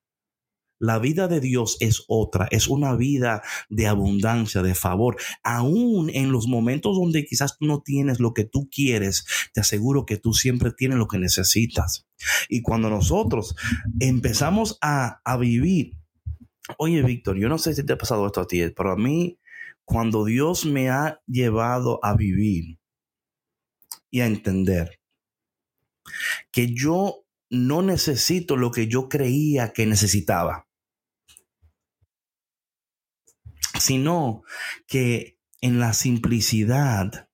La 0.79 0.99
vida 0.99 1.27
de 1.29 1.41
Dios 1.41 1.77
es 1.81 2.05
otra, 2.07 2.47
es 2.51 2.69
una 2.69 2.95
vida 2.95 3.43
de 3.69 3.87
abundancia, 3.87 4.62
de 4.62 4.75
favor. 4.75 5.17
Aún 5.43 6.11
en 6.12 6.31
los 6.31 6.47
momentos 6.47 6.97
donde 6.97 7.25
quizás 7.25 7.57
no 7.61 7.83
tienes 7.83 8.21
lo 8.21 8.33
que 8.33 8.45
tú 8.45 8.69
quieres, 8.71 9.27
te 9.53 9.61
aseguro 9.61 10.07
que 10.07 10.17
tú 10.17 10.35
siempre 10.35 10.73
tienes 10.73 10.99
lo 10.99 11.09
que 11.09 11.19
necesitas. 11.19 12.07
Y 12.49 12.62
cuando 12.62 12.91
nosotros 12.91 13.57
empezamos 13.99 14.79
a, 14.81 15.21
a 15.25 15.37
vivir, 15.37 15.97
oye 16.77 17.03
Víctor, 17.03 17.38
yo 17.38 17.49
no 17.49 17.59
sé 17.59 17.75
si 17.75 17.85
te 17.85 17.95
ha 17.95 17.99
pasado 17.99 18.27
esto 18.27 18.41
a 18.41 18.47
ti, 18.47 18.62
pero 18.77 18.93
a 18.93 18.97
mí, 18.97 19.38
cuando 19.85 20.25
Dios 20.25 20.64
me 20.64 20.91
ha 20.91 21.21
llevado 21.27 21.99
a 22.05 22.14
vivir 22.14 22.79
y 24.11 24.21
a 24.21 24.27
entender 24.27 25.01
que 26.51 26.73
yo 26.75 27.25
no 27.51 27.83
necesito 27.83 28.57
lo 28.57 28.71
que 28.71 28.87
yo 28.87 29.09
creía 29.09 29.73
que 29.73 29.87
necesitaba. 29.87 30.67
Sino 33.78 34.42
que 34.87 35.38
en 35.61 35.78
la 35.78 35.92
simplicidad. 35.92 37.28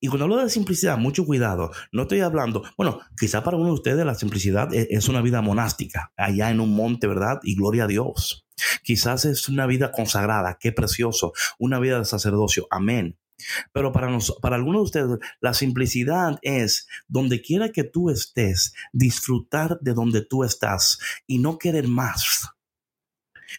Y 0.00 0.08
cuando 0.08 0.24
hablo 0.24 0.38
de 0.38 0.50
simplicidad, 0.50 0.98
mucho 0.98 1.24
cuidado. 1.24 1.70
No 1.92 2.02
estoy 2.02 2.20
hablando, 2.20 2.64
bueno, 2.76 3.00
quizá 3.16 3.44
para 3.44 3.56
uno 3.56 3.66
de 3.66 3.74
ustedes 3.74 4.04
la 4.04 4.16
simplicidad 4.16 4.72
e-, 4.74 4.88
es 4.90 5.08
una 5.08 5.22
vida 5.22 5.42
monástica, 5.42 6.12
allá 6.16 6.50
en 6.50 6.60
un 6.60 6.74
monte, 6.74 7.06
¿verdad? 7.06 7.38
Y 7.42 7.54
gloria 7.54 7.84
a 7.84 7.88
Dios. 7.88 8.46
Quizás 8.82 9.24
es 9.24 9.48
una 9.48 9.66
vida 9.66 9.92
consagrada, 9.92 10.58
qué 10.58 10.72
precioso, 10.72 11.32
una 11.58 11.78
vida 11.78 11.98
de 11.98 12.04
sacerdocio, 12.04 12.66
amén. 12.70 13.18
Pero 13.72 13.92
para, 13.92 14.16
para 14.40 14.56
algunos 14.56 14.80
de 14.80 14.84
ustedes, 14.84 15.18
la 15.40 15.54
simplicidad 15.54 16.38
es 16.42 16.86
donde 17.08 17.42
quiera 17.42 17.70
que 17.70 17.84
tú 17.84 18.10
estés, 18.10 18.72
disfrutar 18.92 19.78
de 19.80 19.94
donde 19.94 20.24
tú 20.24 20.44
estás 20.44 20.98
y 21.26 21.38
no 21.38 21.58
querer 21.58 21.88
más 21.88 22.52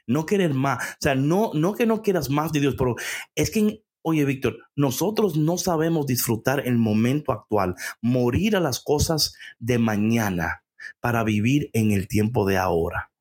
no 0.08 0.26
querer 0.26 0.54
más. 0.54 0.84
O 0.84 0.98
sea, 1.00 1.16
no, 1.16 1.52
no 1.54 1.74
que 1.74 1.86
no 1.86 2.02
quieras 2.02 2.30
más 2.30 2.52
de 2.52 2.60
Dios, 2.60 2.76
pero 2.78 2.96
es 3.36 3.52
que, 3.52 3.84
oye, 4.02 4.26
Víctor, 4.26 4.58
nosotros 4.76 5.38
no 5.38 5.58
sabemos 5.58 6.06
disfrutar 6.06 6.66
el 6.66 6.78
momento 6.78 7.32
actual, 7.32 7.76
morir 8.02 8.56
a 8.56 8.60
las 8.60 8.80
cosas 8.80 9.36
de 9.60 9.80
mañana 9.80 10.64
para 11.00 11.24
vivir 11.24 11.70
en 11.74 11.92
el 11.92 12.08
tiempo 12.08 12.46
de 12.46 12.58
ahora. 12.58 13.12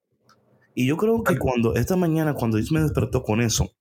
Y 0.75 0.87
yo 0.87 0.97
creo 0.97 1.23
que 1.23 1.39
cuando, 1.39 1.75
esta 1.75 1.97
mañana, 1.97 2.35
cuando 2.35 2.57
Dios 2.57 2.73
me 2.73 2.81
despertó 2.81 3.23
con 3.23 3.41
eso, 3.41 3.75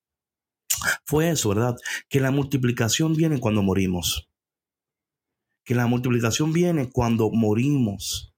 fue 1.05 1.29
eso, 1.29 1.49
¿verdad? 1.49 1.75
Que 2.09 2.19
la 2.19 2.31
multiplicación 2.31 3.15
viene 3.15 3.39
cuando 3.39 3.61
morimos. 3.63 4.29
Que 5.63 5.75
la 5.75 5.87
multiplicación 5.87 6.53
viene 6.53 6.89
cuando 6.91 7.29
morimos 7.29 8.33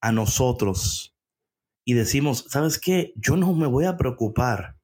a 0.00 0.12
nosotros 0.12 1.15
y 1.86 1.94
decimos, 1.94 2.44
¿sabes 2.48 2.78
qué? 2.78 3.12
Yo 3.14 3.36
no 3.36 3.54
me 3.54 3.68
voy 3.68 3.84
a 3.84 3.96
preocupar. 3.96 4.76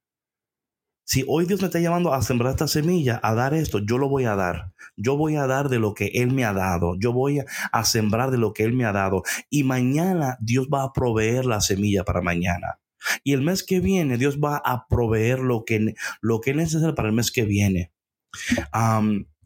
Si 1.05 1.25
hoy 1.27 1.47
Dios 1.47 1.61
me 1.61 1.67
está 1.67 1.81
llamando 1.81 2.15
a 2.15 2.23
sembrar 2.23 2.53
esta 2.53 2.69
semilla, 2.69 3.19
a 3.25 3.35
dar 3.35 3.55
esto, 3.55 3.81
yo 3.81 3.99
lo 3.99 4.09
voy 4.09 4.25
a 4.25 4.37
dar. 4.37 4.73
Yo 4.97 5.17
voy 5.17 5.35
a 5.35 5.49
dar 5.49 5.69
de 5.69 5.81
lo 5.81 5.95
que 5.95 6.07
Él 6.15 6.33
me 6.33 6.45
ha 6.45 6.53
dado. 6.53 6.95
Yo 6.99 7.13
voy 7.13 7.41
a 7.73 7.85
sembrar 7.85 8.31
de 8.31 8.39
lo 8.39 8.53
que 8.53 8.63
Él 8.63 8.73
me 8.73 8.85
ha 8.85 8.93
dado. 8.93 9.25
Y 9.51 9.65
mañana 9.65 10.39
Dios 10.41 10.69
va 10.73 10.85
a 10.85 10.93
proveer 10.93 11.45
la 11.45 11.61
semilla 11.61 12.05
para 12.05 12.23
mañana. 12.23 12.79
Y 13.25 13.33
el 13.33 13.43
mes 13.43 13.65
que 13.65 13.81
viene 13.81 14.17
Dios 14.17 14.39
va 14.39 14.63
a 14.65 14.87
proveer 14.87 15.41
lo 15.41 15.65
que, 15.65 15.95
lo 16.21 16.41
que 16.41 16.53
es 16.53 16.57
necesario 16.57 16.95
para 16.95 17.09
el 17.09 17.15
mes 17.15 17.33
que 17.33 17.45
viene. 17.45 17.93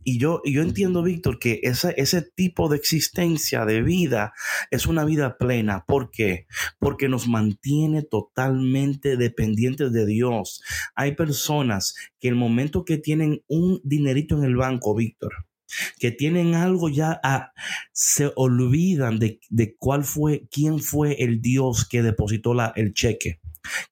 Y 0.08 0.18
yo, 0.18 0.40
y 0.44 0.52
yo 0.52 0.62
entiendo, 0.62 1.02
Víctor, 1.02 1.40
que 1.40 1.58
ese, 1.64 1.92
ese 1.96 2.22
tipo 2.22 2.68
de 2.68 2.76
existencia 2.76 3.64
de 3.64 3.82
vida 3.82 4.32
es 4.70 4.86
una 4.86 5.04
vida 5.04 5.36
plena. 5.36 5.84
¿Por 5.84 6.12
qué? 6.12 6.46
Porque 6.78 7.08
nos 7.08 7.26
mantiene 7.26 8.04
totalmente 8.04 9.16
dependientes 9.16 9.92
de 9.92 10.06
Dios. 10.06 10.62
Hay 10.94 11.16
personas 11.16 11.96
que 12.20 12.28
el 12.28 12.36
momento 12.36 12.84
que 12.84 12.98
tienen 12.98 13.42
un 13.48 13.80
dinerito 13.82 14.38
en 14.38 14.44
el 14.44 14.54
banco, 14.54 14.94
Víctor, 14.94 15.32
que 15.98 16.12
tienen 16.12 16.54
algo 16.54 16.88
ya, 16.88 17.20
se 17.90 18.30
olvidan 18.36 19.18
de, 19.18 19.40
de, 19.50 19.74
cuál 19.76 20.04
fue, 20.04 20.46
quién 20.52 20.78
fue 20.78 21.14
el 21.24 21.40
Dios 21.40 21.84
que 21.84 22.04
depositó 22.04 22.54
la, 22.54 22.72
el 22.76 22.94
cheque. 22.94 23.40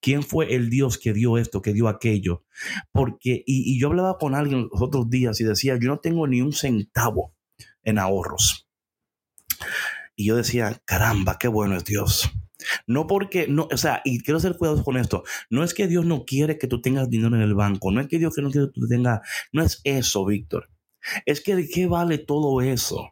¿Quién 0.01 0.23
fue 0.23 0.55
el 0.55 0.71
Dios 0.71 0.99
que 0.99 1.13
dio 1.13 1.39
esto, 1.39 1.63
que 1.63 1.73
dio 1.73 1.89
aquello? 1.89 2.45
Porque, 2.93 3.43
y, 3.47 3.79
yo 3.79 3.89
hablaba 3.89 4.19
con 4.19 4.35
alguien 4.35 4.69
los 4.71 4.83
otros 4.83 5.11
días 5.11 5.41
y 5.41 5.45
decía, 5.45 5.79
yo 5.81 5.89
no 5.89 5.99
tengo 5.99 6.27
ni 6.27 6.41
un 6.41 6.53
centavo 6.53 7.35
en 7.83 7.99
ahorros. 7.99 8.69
Y 10.17 10.27
yo 10.27 10.37
decía, 10.37 10.81
caramba, 10.85 11.39
qué 11.39 11.49
bueno 11.49 11.77
es 11.77 11.85
Dios. 11.85 12.31
No 12.87 13.07
porque, 13.07 13.47
no, 13.49 13.69
o 13.71 13.77
sea, 13.77 14.01
y 14.05 14.23
quiero 14.23 14.41
ser 14.41 14.57
cuidadoso 14.57 14.85
con 14.85 14.97
esto. 14.97 15.25
No 15.51 15.65
es 15.65 15.75
que 15.75 15.89
Dios 15.89 16.07
no 16.07 16.25
quiere 16.25 16.59
que 16.59 16.67
tú 16.67 16.81
tengas 16.81 17.11
dinero 17.11 17.35
en 17.35 17.43
el 17.43 17.55
banco. 17.55 17.91
No 17.91 18.01
es 18.01 18.09
que 18.09 18.19
Dios 18.19 18.35
que 18.35 18.43
no 18.43 18.51
quiere 18.51 18.69
que 18.69 18.81
tú 18.81 18.89
tengas. 18.89 19.21
No 19.53 19.63
es 19.63 19.81
eso, 19.85 20.25
Víctor. 20.25 20.71
Es 21.27 21.41
que 21.43 21.57
de 21.57 21.69
qué 21.69 21.87
vale 21.87 22.19
todo 22.19 22.63
eso. 22.63 23.11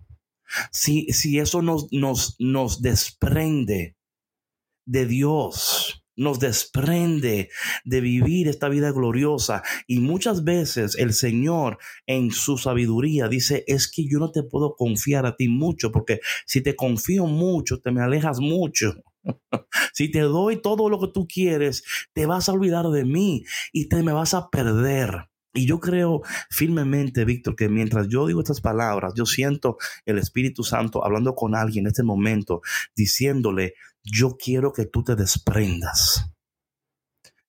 Si, 0.70 1.06
si 1.12 1.38
eso 1.38 1.62
nos, 1.62 1.88
nos, 1.92 2.36
nos 2.38 2.82
desprende 2.82 3.96
de 4.84 5.06
Dios 5.06 6.01
nos 6.16 6.38
desprende 6.38 7.48
de 7.84 8.00
vivir 8.00 8.48
esta 8.48 8.68
vida 8.68 8.90
gloriosa. 8.92 9.62
Y 9.86 10.00
muchas 10.00 10.44
veces 10.44 10.96
el 10.96 11.12
Señor 11.12 11.78
en 12.06 12.30
su 12.30 12.58
sabiduría 12.58 13.28
dice, 13.28 13.64
es 13.66 13.90
que 13.90 14.06
yo 14.06 14.18
no 14.18 14.30
te 14.30 14.42
puedo 14.42 14.74
confiar 14.74 15.26
a 15.26 15.36
ti 15.36 15.48
mucho, 15.48 15.92
porque 15.92 16.20
si 16.46 16.60
te 16.60 16.76
confío 16.76 17.26
mucho, 17.26 17.80
te 17.80 17.90
me 17.90 18.02
alejas 18.02 18.40
mucho. 18.40 18.94
si 19.92 20.10
te 20.10 20.20
doy 20.20 20.60
todo 20.60 20.88
lo 20.88 21.00
que 21.00 21.08
tú 21.12 21.26
quieres, 21.26 21.84
te 22.12 22.26
vas 22.26 22.48
a 22.48 22.52
olvidar 22.52 22.86
de 22.88 23.04
mí 23.04 23.44
y 23.72 23.88
te 23.88 24.02
me 24.02 24.12
vas 24.12 24.34
a 24.34 24.50
perder. 24.50 25.28
Y 25.54 25.66
yo 25.66 25.80
creo 25.80 26.22
firmemente, 26.48 27.26
Víctor, 27.26 27.54
que 27.56 27.68
mientras 27.68 28.08
yo 28.08 28.26
digo 28.26 28.40
estas 28.40 28.62
palabras, 28.62 29.12
yo 29.14 29.26
siento 29.26 29.76
el 30.06 30.16
Espíritu 30.16 30.64
Santo 30.64 31.04
hablando 31.04 31.34
con 31.34 31.54
alguien 31.54 31.84
en 31.84 31.88
este 31.88 32.02
momento, 32.02 32.62
diciéndole, 32.96 33.74
yo 34.04 34.36
quiero 34.36 34.72
que 34.72 34.86
tú 34.86 35.04
te 35.04 35.14
desprendas. 35.16 36.32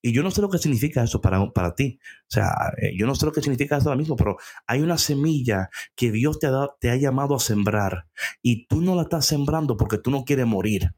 Y 0.05 0.11
yo 0.11 0.21
no 0.21 0.31
sé 0.31 0.41
lo 0.41 0.49
que 0.49 0.57
significa 0.57 1.01
eso 1.01 1.21
para, 1.21 1.49
para 1.53 1.75
ti. 1.75 1.97
O 2.23 2.25
sea, 2.27 2.73
eh, 2.81 2.91
yo 2.97 3.07
no 3.07 3.15
sé 3.15 3.25
lo 3.25 3.31
que 3.31 3.41
significa 3.41 3.77
eso 3.77 3.87
ahora 3.87 3.99
mismo, 3.99 4.17
pero 4.17 4.35
hay 4.67 4.81
una 4.81 4.97
semilla 4.97 5.69
que 5.95 6.11
Dios 6.11 6.39
te 6.39 6.47
ha, 6.47 6.67
te 6.79 6.91
ha 6.91 6.97
llamado 6.97 7.35
a 7.35 7.39
sembrar 7.39 8.07
y 8.41 8.67
tú 8.67 8.81
no 8.81 8.95
la 8.95 9.03
estás 9.03 9.25
sembrando 9.25 9.77
porque 9.77 9.97
tú 9.97 10.11
no 10.11 10.25
quieres 10.25 10.45
morir. 10.45 10.91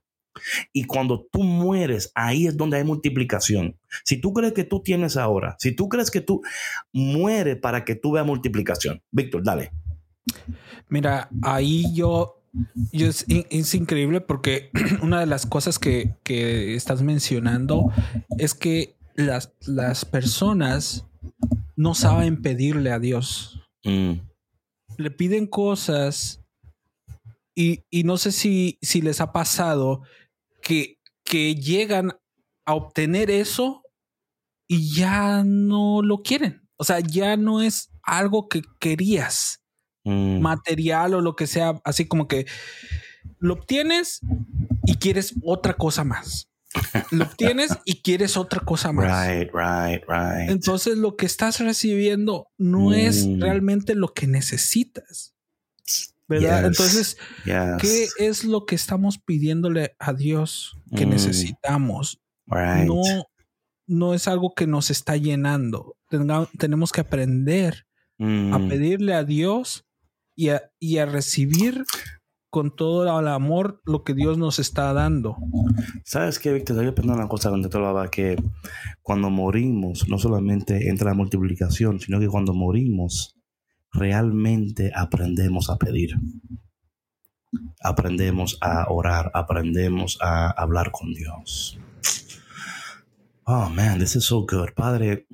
Y 0.74 0.86
cuando 0.86 1.28
tú 1.32 1.44
mueres, 1.44 2.12
ahí 2.16 2.48
es 2.48 2.58
donde 2.58 2.78
hay 2.78 2.84
multiplicación. 2.84 3.78
Si 4.04 4.20
tú 4.20 4.34
crees 4.34 4.54
que 4.54 4.64
tú 4.64 4.82
tienes 4.82 5.18
ahora, 5.18 5.56
si 5.60 5.74
tú 5.74 5.88
crees 5.88 6.12
que 6.12 6.22
tú 6.22 6.42
mueres 6.92 7.58
para 7.58 7.86
que 7.86 7.96
tú 7.96 8.12
veas 8.12 8.26
multiplicación. 8.26 9.02
Víctor, 9.12 9.44
dale. 9.44 9.72
Mira, 10.90 11.30
ahí 11.42 11.94
yo, 11.94 12.42
es, 12.92 13.76
increíble 13.76 14.22
porque 14.22 14.70
una 15.02 15.20
de 15.20 15.26
las 15.26 15.46
cosas 15.46 15.80
que, 15.80 16.16
estás 16.76 17.02
mencionando 17.02 17.92
es 18.38 18.54
que 18.54 18.96
las, 19.16 19.54
las, 19.66 20.06
personas 20.06 21.06
no 21.76 21.96
saben 21.96 22.42
pedirle 22.42 22.92
a 22.92 23.00
Dios. 23.00 23.62
Mm. 23.84 24.14
Le 24.98 25.12
piden 25.12 25.48
cosas 25.48 26.42
y, 27.56 27.84
y, 27.90 28.04
no 28.04 28.18
sé 28.18 28.32
si, 28.32 28.78
si 28.82 29.02
les 29.02 29.22
ha 29.22 29.32
pasado 29.32 30.02
que, 30.62 31.00
que 31.24 31.56
llegan 31.56 32.14
a 32.66 32.74
obtener 32.74 33.30
eso 33.30 33.84
y 34.68 34.94
ya 34.94 35.44
no 35.46 36.02
lo 36.02 36.22
quieren. 36.22 36.68
O 36.78 36.84
sea, 36.84 37.00
ya 37.00 37.38
no 37.38 37.62
es 37.62 37.92
algo 38.04 38.50
que 38.50 38.62
querías, 38.80 39.64
mm. 40.06 40.40
material 40.40 41.14
o 41.14 41.22
lo 41.22 41.36
que 41.36 41.48
sea, 41.48 41.82
así 41.84 42.08
como 42.08 42.28
que 42.28 42.46
lo 43.40 43.56
obtienes 43.56 44.22
y 44.86 44.96
quieres 44.96 45.36
otra 45.44 45.74
cosa 45.74 46.04
más. 46.04 46.50
Lo 47.12 47.26
obtienes 47.26 47.78
y 47.86 48.02
quieres 48.02 48.38
otra 48.38 48.62
cosa 48.62 48.92
más. 48.92 49.06
Right, 49.06 49.50
right, 49.54 50.04
right. 50.08 50.50
Entonces 50.50 50.98
lo 50.98 51.16
que 51.16 51.26
estás 51.26 51.60
recibiendo 51.60 52.48
no 52.58 52.94
es 52.94 53.28
mm. 53.28 53.42
realmente 53.42 53.96
lo 53.96 54.14
que 54.14 54.28
necesitas. 54.28 55.34
¿verdad? 56.28 56.66
Entonces, 56.66 57.18
¿qué 57.44 58.08
es 58.18 58.44
lo 58.46 58.66
que 58.66 58.76
estamos 58.76 59.20
pidiéndole 59.20 59.96
a 60.00 60.14
Dios 60.14 60.76
que 60.96 61.06
mm. 61.06 61.10
necesitamos? 61.10 62.20
No, 62.48 63.02
no 63.88 64.14
es 64.14 64.28
algo 64.28 64.54
que 64.56 64.68
nos 64.68 64.90
está 64.90 65.18
llenando. 65.18 65.98
tenemos 66.58 66.92
que 66.92 67.02
aprender 67.02 67.86
a 68.20 68.60
pedirle 68.70 69.14
a 69.14 69.24
Dios 69.24 69.86
y 70.36 70.50
a, 70.50 70.72
y 70.80 70.98
a 70.98 71.06
recibir 71.06 71.86
con 72.56 72.74
todo 72.74 73.20
el 73.20 73.28
amor 73.28 73.82
lo 73.86 74.04
que 74.04 74.14
Dios 74.14 74.38
nos 74.38 74.60
está 74.60 74.94
dando. 74.94 75.36
¿Sabes 76.06 76.40
qué, 76.40 76.54
Víctor? 76.54 76.82
Yo 76.84 76.92
aprendí 76.92 77.12
una 77.12 77.28
cosa 77.28 77.50
cuando 77.50 77.68
te 77.68 77.76
hablaba 77.76 78.10
que 78.10 78.42
cuando 79.02 79.30
morimos 79.30 80.08
no 80.08 80.18
solamente 80.18 80.90
entra 80.90 81.10
la 81.10 81.16
multiplicación, 81.16 82.00
sino 82.00 82.18
que 82.18 82.30
cuando 82.30 82.54
morimos 82.54 83.36
realmente 83.92 84.92
aprendemos 84.96 85.70
a 85.70 85.78
pedir. 85.78 86.16
Aprendemos 87.82 88.58
a 88.62 88.86
orar, 88.90 89.32
aprendemos 89.34 90.18
a 90.22 90.50
hablar 90.52 90.92
con 90.92 91.14
Dios. 91.14 91.78
Oh 93.44 93.70
man, 93.70 94.00
this 94.00 94.16
is 94.16 94.24
so 94.24 94.46
good. 94.46 94.70
Padre, 94.76 95.28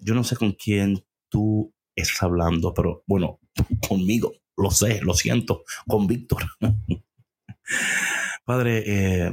yo 0.00 0.14
no 0.14 0.22
sé 0.22 0.36
con 0.36 0.52
quién 0.52 1.04
tú 1.28 1.74
estás 2.02 2.22
hablando, 2.22 2.74
pero 2.74 3.04
bueno, 3.06 3.40
conmigo, 3.86 4.32
lo 4.56 4.70
sé, 4.70 5.00
lo 5.02 5.14
siento, 5.14 5.64
con 5.86 6.06
Víctor. 6.06 6.42
Padre, 8.44 8.82
eh, 8.86 9.32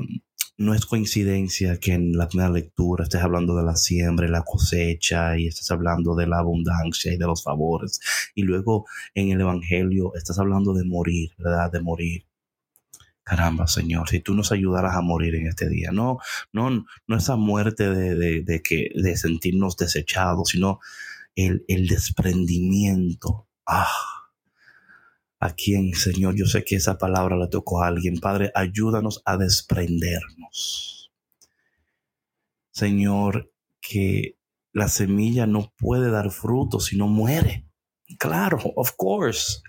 no 0.57 0.73
es 0.73 0.85
coincidencia 0.85 1.79
que 1.79 1.93
en 1.93 2.13
la 2.17 2.27
primera 2.27 2.49
lectura 2.49 3.03
estés 3.03 3.21
hablando 3.21 3.55
de 3.55 3.63
la 3.63 3.75
siembra 3.75 4.27
y 4.27 4.31
la 4.31 4.43
cosecha 4.43 5.37
y 5.37 5.47
estés 5.47 5.69
hablando 5.71 6.15
de 6.15 6.27
la 6.27 6.39
abundancia 6.39 7.13
y 7.13 7.17
de 7.17 7.25
los 7.25 7.43
favores. 7.43 7.99
Y 8.35 8.43
luego 8.43 8.85
en 9.13 9.31
el 9.31 9.41
Evangelio 9.41 10.13
estás 10.15 10.39
hablando 10.39 10.73
de 10.73 10.85
morir, 10.85 11.31
¿verdad? 11.37 11.71
De 11.71 11.81
morir. 11.81 12.25
Caramba, 13.23 13.67
Señor, 13.67 14.07
si 14.07 14.19
tú 14.19 14.35
nos 14.35 14.51
ayudaras 14.51 14.95
a 14.95 15.01
morir 15.01 15.33
en 15.35 15.47
este 15.47 15.67
día, 15.67 15.89
no, 15.91 16.19
no, 16.53 16.85
no 17.07 17.17
esa 17.17 17.35
muerte 17.35 17.89
de, 17.89 18.43
de, 18.43 18.61
que, 18.61 18.91
de 18.93 19.17
sentirnos 19.17 19.77
desechados, 19.77 20.49
sino 20.49 20.79
el, 21.35 21.65
el 21.67 21.87
desprendimiento. 21.87 23.47
Ah, 23.65 23.87
a 25.39 25.53
quien, 25.53 25.93
Señor, 25.93 26.35
yo 26.35 26.45
sé 26.45 26.63
que 26.63 26.75
esa 26.75 26.97
palabra 26.97 27.37
le 27.37 27.47
tocó 27.47 27.83
a 27.83 27.87
alguien. 27.87 28.19
Padre, 28.19 28.51
ayúdanos 28.55 29.21
a 29.25 29.37
desprendernos. 29.37 31.11
Señor, 32.71 33.51
que 33.79 34.37
la 34.73 34.87
semilla 34.87 35.45
no 35.45 35.73
puede 35.77 36.09
dar 36.09 36.31
fruto 36.31 36.79
si 36.79 36.97
no 36.97 37.07
muere. 37.07 37.69
Claro, 38.17 38.59
of 38.75 38.93
course. 38.97 39.61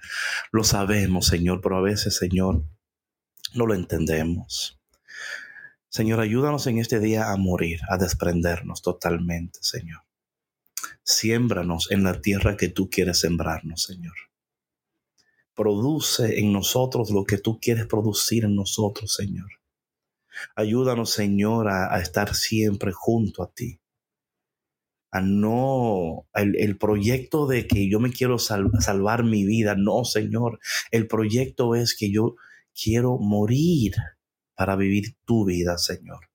Lo 0.50 0.64
sabemos, 0.64 1.26
Señor, 1.26 1.60
pero 1.60 1.76
a 1.76 1.82
veces, 1.82 2.16
Señor, 2.16 2.64
no 3.54 3.66
lo 3.66 3.74
entendemos. 3.74 4.80
Señor, 5.88 6.20
ayúdanos 6.20 6.66
en 6.66 6.78
este 6.78 7.00
día 7.00 7.30
a 7.30 7.36
morir, 7.36 7.80
a 7.88 7.96
desprendernos 7.96 8.82
totalmente, 8.82 9.58
Señor. 9.62 10.05
Siémbranos 11.06 11.90
en 11.90 12.02
la 12.02 12.20
tierra 12.20 12.58
que 12.58 12.68
tú 12.68 12.90
quieres 12.90 13.20
sembrarnos, 13.20 13.82
Señor 13.82 14.12
produce 15.56 16.38
en 16.38 16.52
nosotros 16.52 17.10
lo 17.10 17.24
que 17.24 17.38
tú 17.38 17.58
quieres 17.58 17.86
producir 17.86 18.44
en 18.44 18.54
nosotros, 18.54 19.14
Señor. 19.14 19.50
Ayúdanos, 20.54 21.10
Señor, 21.10 21.68
a, 21.68 21.98
estar 21.98 22.34
siempre 22.34 22.92
junto 22.92 23.42
a 23.42 23.50
ti. 23.50 23.80
A 25.10 25.22
no, 25.22 26.28
el, 26.34 26.76
proyecto 26.76 27.46
de 27.46 27.66
que 27.66 27.88
yo 27.88 28.00
me 28.00 28.12
quiero 28.12 28.38
salvar 28.38 29.24
mi 29.24 29.46
vida, 29.46 29.74
no, 29.76 30.04
Señor. 30.04 30.60
El 30.90 31.08
proyecto 31.08 31.74
es 31.74 31.96
que 31.96 32.10
yo 32.10 32.36
quiero 32.78 33.16
morir 33.16 33.94
para 34.54 34.76
vivir 34.76 35.16
tu 35.24 35.46
vida, 35.46 35.78
Señor. 35.78 36.28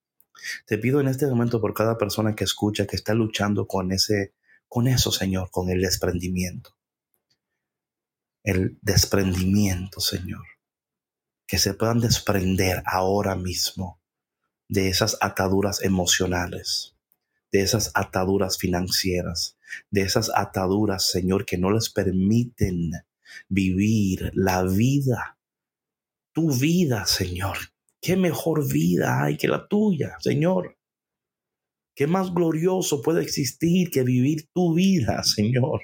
Te 0.65 0.79
pido 0.79 0.99
en 0.99 1.07
este 1.07 1.27
momento 1.27 1.61
por 1.61 1.75
cada 1.75 1.99
persona 1.99 2.33
que 2.33 2.43
escucha, 2.43 2.87
que 2.87 2.95
está 2.95 3.13
luchando 3.13 3.67
con 3.67 3.91
ese, 3.91 4.33
con 4.71 4.87
eso, 4.87 5.11
Señor, 5.11 5.51
con 5.51 5.69
el 5.69 5.81
desprendimiento 5.81 6.73
el 8.43 8.77
desprendimiento, 8.81 9.99
Señor. 9.99 10.45
Que 11.47 11.57
se 11.57 11.73
puedan 11.73 11.99
desprender 11.99 12.81
ahora 12.85 13.35
mismo 13.35 13.99
de 14.67 14.87
esas 14.87 15.17
ataduras 15.21 15.81
emocionales, 15.83 16.95
de 17.51 17.61
esas 17.61 17.91
ataduras 17.93 18.57
financieras, 18.57 19.57
de 19.89 20.01
esas 20.01 20.31
ataduras, 20.33 21.09
Señor, 21.09 21.45
que 21.45 21.57
no 21.57 21.71
les 21.71 21.89
permiten 21.89 22.91
vivir 23.49 24.31
la 24.33 24.63
vida, 24.63 25.37
tu 26.31 26.53
vida, 26.53 27.05
Señor. 27.05 27.57
¿Qué 27.99 28.15
mejor 28.15 28.67
vida 28.67 29.23
hay 29.23 29.37
que 29.37 29.47
la 29.47 29.67
tuya, 29.67 30.15
Señor? 30.19 30.77
¿Qué 32.01 32.07
más 32.07 32.33
glorioso 32.33 33.03
puede 33.03 33.21
existir 33.21 33.91
que 33.91 34.01
vivir 34.01 34.49
tu 34.55 34.73
vida, 34.73 35.21
Señor? 35.23 35.81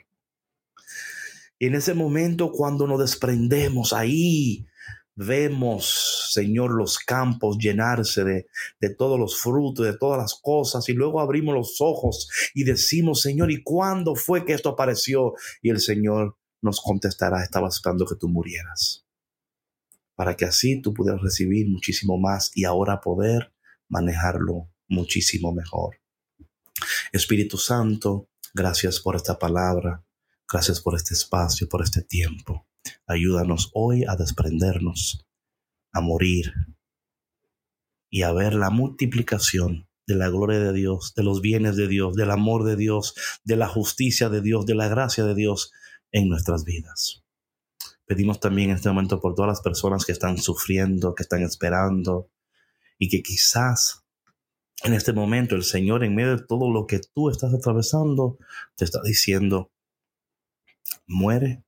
Y 1.60 1.68
en 1.68 1.76
ese 1.76 1.94
momento, 1.94 2.52
cuando 2.52 2.88
nos 2.88 3.00
desprendemos 3.00 3.94
ahí, 3.94 4.66
vemos, 5.14 6.32
Señor, 6.34 6.72
los 6.72 6.98
campos 6.98 7.60
llenarse 7.60 8.24
de, 8.24 8.48
de, 8.80 8.96
todos 8.96 9.20
los 9.20 9.40
frutos, 9.40 9.86
de 9.86 9.96
todas 9.96 10.18
las 10.18 10.34
cosas, 10.42 10.90
y 10.90 10.94
luego 10.94 11.22
abrimos 11.22 11.54
los 11.54 11.82
ojos 11.82 12.28
y 12.56 12.64
decimos, 12.64 13.22
Señor, 13.22 13.52
¿y 13.52 13.62
cuándo 13.62 14.16
fue 14.16 14.44
que 14.44 14.54
esto 14.54 14.70
apareció? 14.70 15.34
Y 15.62 15.70
el 15.70 15.80
Señor 15.80 16.36
nos 16.64 16.82
contestará, 16.82 17.44
estaba 17.44 17.68
esperando 17.68 18.08
que 18.08 18.16
tú 18.16 18.28
murieras, 18.28 19.06
para 20.16 20.36
que 20.36 20.46
así 20.46 20.82
tú 20.82 20.96
pudieras 20.96 21.22
recibir 21.22 21.70
muchísimo 21.70 22.18
más 22.18 22.50
y 22.56 22.64
ahora 22.64 23.02
poder 23.02 23.54
manejarlo 23.88 24.72
muchísimo 24.88 25.54
mejor. 25.54 25.98
Espíritu 27.12 27.58
Santo, 27.58 28.30
gracias 28.54 29.00
por 29.00 29.16
esta 29.16 29.38
palabra, 29.40 30.04
gracias 30.52 30.82
por 30.82 30.96
este 30.96 31.14
espacio, 31.14 31.68
por 31.70 31.82
este 31.82 32.02
tiempo. 32.02 32.68
Ayúdanos 33.06 33.72
hoy 33.74 34.06
a 34.06 34.16
desprendernos, 34.16 35.26
a 35.92 36.02
morir 36.02 36.54
y 38.10 38.22
a 38.24 38.32
ver 38.32 38.54
la 38.54 38.70
multiplicación 38.70 39.88
de 40.06 40.16
la 40.16 40.30
gloria 40.30 40.60
de 40.60 40.74
Dios, 40.74 41.14
de 41.16 41.24
los 41.24 41.42
bienes 41.42 41.76
de 41.76 41.88
Dios, 41.88 42.16
del 42.16 42.32
amor 42.32 42.64
de 42.64 42.78
Dios, 42.78 43.14
de 43.44 43.58
la 43.58 43.68
justicia 43.68 44.30
de 44.30 44.42
Dios, 44.42 44.66
de 44.66 44.76
la 44.76 44.88
gracia 44.88 45.26
de 45.26 45.36
Dios 45.36 45.72
en 46.12 46.30
nuestras 46.30 46.64
vidas. 46.64 47.24
Pedimos 48.06 48.40
también 48.40 48.70
en 48.70 48.78
este 48.78 48.88
momento 48.88 49.20
por 49.20 49.36
todas 49.36 49.50
las 49.50 49.62
personas 49.62 50.06
que 50.06 50.14
están 50.14 50.38
sufriendo, 50.38 51.14
que 51.14 51.24
están 51.24 51.42
esperando 51.42 52.32
y 52.98 53.10
que 53.10 53.22
quizás 53.22 54.06
en 54.84 54.94
este 54.94 55.14
momento 55.14 55.56
el 55.56 55.64
Señor, 55.64 56.04
en 56.04 56.16
medio 56.16 56.38
de 56.38 56.44
todo 56.44 56.72
lo 56.72 56.86
que 56.86 57.00
tú 57.14 57.30
estás 57.30 57.54
atravesando, 57.54 58.38
te 58.76 58.86
está 58.86 59.02
diciendo, 59.04 59.72
muere 61.08 61.64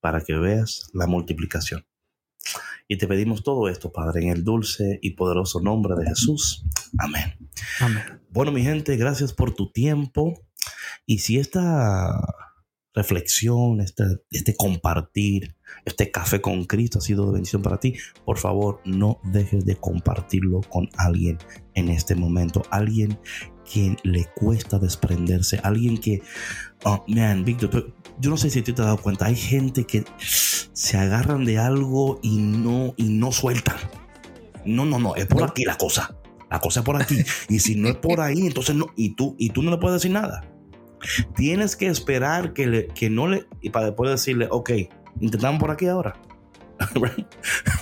para 0.00 0.20
que 0.20 0.34
veas 0.34 0.88
la 0.92 1.06
multiplicación. 1.06 1.86
Y 2.88 2.98
te 2.98 3.08
pedimos 3.08 3.42
todo 3.42 3.68
esto, 3.68 3.92
Padre, 3.92 4.22
en 4.22 4.28
el 4.28 4.44
dulce 4.44 5.00
y 5.02 5.10
poderoso 5.10 5.60
nombre 5.60 5.96
de 5.96 6.06
Jesús. 6.06 6.64
Amén. 6.98 7.36
Amén. 7.80 8.22
Bueno, 8.30 8.52
mi 8.52 8.62
gente, 8.62 8.96
gracias 8.96 9.32
por 9.32 9.54
tu 9.54 9.72
tiempo. 9.72 10.46
Y 11.04 11.18
si 11.18 11.38
esta 11.38 12.12
reflexión, 12.94 13.80
este, 13.80 14.04
este 14.30 14.54
compartir, 14.54 15.55
este 15.86 16.10
café 16.10 16.40
con 16.40 16.64
Cristo 16.64 16.98
ha 16.98 17.02
sido 17.02 17.26
de 17.26 17.32
bendición 17.32 17.62
para 17.62 17.78
ti, 17.78 17.94
por 18.24 18.38
favor 18.38 18.80
no 18.84 19.18
dejes 19.22 19.64
de 19.64 19.76
compartirlo 19.76 20.60
con 20.68 20.90
alguien 20.98 21.38
en 21.74 21.88
este 21.88 22.14
momento, 22.14 22.62
alguien 22.70 23.18
que 23.64 23.96
le 24.02 24.26
cuesta 24.34 24.78
desprenderse, 24.78 25.60
alguien 25.62 25.98
que, 25.98 26.22
oh, 26.84 27.04
man, 27.08 27.44
Víctor, 27.44 27.94
yo 28.20 28.30
no 28.30 28.36
sé 28.36 28.50
si 28.50 28.62
tú 28.62 28.72
te 28.72 28.82
has 28.82 28.86
dado 28.86 28.98
cuenta, 28.98 29.26
hay 29.26 29.36
gente 29.36 29.84
que 29.84 30.04
se 30.18 30.96
agarran 30.96 31.44
de 31.44 31.58
algo 31.58 32.18
y 32.22 32.36
no, 32.36 32.94
y 32.96 33.04
no 33.04 33.32
sueltan. 33.32 33.76
No, 34.64 34.84
no, 34.84 34.98
no, 34.98 35.14
es 35.14 35.26
por 35.26 35.44
aquí 35.44 35.64
la 35.64 35.76
cosa. 35.76 36.16
La 36.50 36.60
cosa 36.60 36.80
es 36.80 36.86
por 36.86 37.00
aquí. 37.00 37.16
Y 37.48 37.60
si 37.60 37.76
no 37.76 37.88
es 37.88 37.96
por 37.96 38.20
ahí, 38.20 38.46
entonces 38.46 38.74
no. 38.74 38.86
Y 38.96 39.14
tú, 39.14 39.34
y 39.38 39.50
tú 39.50 39.62
no 39.62 39.70
le 39.70 39.78
puedes 39.78 40.00
decir 40.00 40.12
nada. 40.12 40.44
Tienes 41.36 41.76
que 41.76 41.86
esperar 41.86 42.52
que, 42.52 42.66
le, 42.66 42.88
que 42.88 43.10
no 43.10 43.28
le, 43.28 43.46
y 43.60 43.70
para 43.70 43.86
después 43.86 44.10
decirle, 44.10 44.48
ok, 44.50 44.70
intentamos 45.20 45.60
por 45.60 45.70
aquí 45.70 45.86
ahora. 45.86 46.14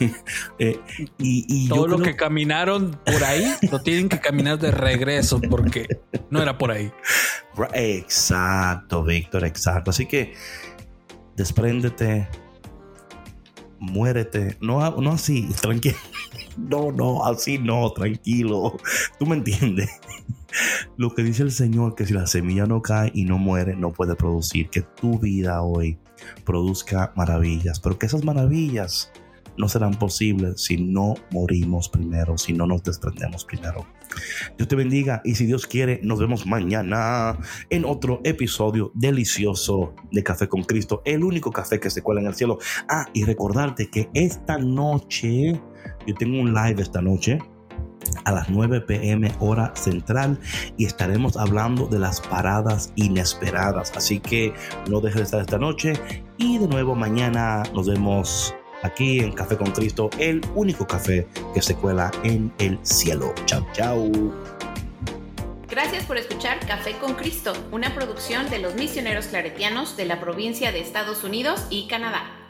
eh, 0.58 0.78
y, 1.18 1.68
Todo 1.68 1.88
lo 1.88 1.98
que 1.98 2.16
caminaron 2.16 2.98
por 3.04 3.24
ahí 3.24 3.54
lo 3.70 3.80
tienen 3.80 4.08
que 4.08 4.20
caminar 4.20 4.58
de 4.58 4.70
regreso 4.70 5.40
porque 5.40 5.86
no 6.30 6.40
era 6.40 6.56
por 6.58 6.70
ahí. 6.70 6.92
Exacto, 7.74 9.04
Víctor, 9.04 9.44
exacto. 9.44 9.90
Así 9.90 10.06
que 10.06 10.34
despréndete, 11.36 12.28
muérete. 13.78 14.56
No, 14.60 14.90
no 15.00 15.12
así, 15.12 15.48
tranquilo. 15.60 15.96
No, 16.56 16.92
no, 16.92 17.24
así 17.24 17.58
no, 17.58 17.90
tranquilo. 17.90 18.76
Tú 19.18 19.26
me 19.26 19.34
entiendes. 19.34 19.90
Lo 20.96 21.12
que 21.12 21.24
dice 21.24 21.42
el 21.42 21.50
Señor, 21.50 21.96
que 21.96 22.06
si 22.06 22.14
la 22.14 22.28
semilla 22.28 22.64
no 22.64 22.80
cae 22.80 23.10
y 23.12 23.24
no 23.24 23.38
muere, 23.38 23.74
no 23.74 23.92
puede 23.92 24.14
producir. 24.14 24.70
Que 24.70 24.82
tu 24.82 25.18
vida 25.18 25.62
hoy 25.62 25.98
produzca 26.44 27.12
maravillas, 27.16 27.80
pero 27.80 27.98
que 27.98 28.06
esas 28.06 28.24
maravillas 28.24 29.10
no 29.56 29.68
serán 29.68 29.94
posibles 29.94 30.62
si 30.62 30.76
no 30.76 31.14
morimos 31.30 31.88
primero, 31.88 32.36
si 32.38 32.52
no 32.52 32.66
nos 32.66 32.82
desprendemos 32.82 33.44
primero. 33.44 33.86
Dios 34.56 34.68
te 34.68 34.76
bendiga 34.76 35.20
y 35.24 35.34
si 35.34 35.46
Dios 35.46 35.66
quiere, 35.66 36.00
nos 36.02 36.18
vemos 36.18 36.46
mañana 36.46 37.38
en 37.70 37.84
otro 37.84 38.20
episodio 38.24 38.92
delicioso 38.94 39.94
de 40.10 40.22
Café 40.22 40.48
con 40.48 40.62
Cristo, 40.62 41.02
el 41.04 41.24
único 41.24 41.50
café 41.50 41.80
que 41.80 41.90
se 41.90 42.02
cuela 42.02 42.20
en 42.20 42.28
el 42.28 42.34
cielo. 42.34 42.58
Ah, 42.88 43.08
y 43.12 43.24
recordarte 43.24 43.90
que 43.90 44.10
esta 44.14 44.58
noche, 44.58 45.60
yo 46.06 46.14
tengo 46.14 46.40
un 46.40 46.54
live 46.54 46.82
esta 46.82 47.00
noche 47.00 47.38
a 48.24 48.32
las 48.32 48.48
9 48.48 48.80
pm 48.82 49.32
hora 49.40 49.72
central 49.74 50.38
y 50.76 50.86
estaremos 50.86 51.36
hablando 51.36 51.86
de 51.86 51.98
las 51.98 52.20
paradas 52.20 52.92
inesperadas. 52.96 53.92
Así 53.96 54.20
que 54.20 54.52
no 54.88 55.00
dejes 55.00 55.16
de 55.16 55.24
estar 55.24 55.40
esta 55.40 55.58
noche 55.58 55.94
y 56.38 56.58
de 56.58 56.68
nuevo 56.68 56.94
mañana 56.94 57.62
nos 57.74 57.88
vemos 57.88 58.54
aquí 58.82 59.20
en 59.20 59.32
Café 59.32 59.56
con 59.56 59.70
Cristo, 59.72 60.10
el 60.18 60.40
único 60.54 60.86
café 60.86 61.26
que 61.54 61.62
se 61.62 61.74
cuela 61.74 62.10
en 62.22 62.52
el 62.58 62.78
cielo. 62.82 63.34
Chao, 63.46 63.66
chao. 63.72 64.10
Gracias 65.68 66.04
por 66.04 66.18
escuchar 66.18 66.60
Café 66.66 66.92
con 66.98 67.14
Cristo, 67.14 67.52
una 67.72 67.94
producción 67.94 68.48
de 68.48 68.58
los 68.58 68.74
misioneros 68.74 69.26
claretianos 69.26 69.96
de 69.96 70.04
la 70.04 70.20
provincia 70.20 70.70
de 70.70 70.80
Estados 70.80 71.24
Unidos 71.24 71.66
y 71.70 71.88
Canadá. 71.88 72.43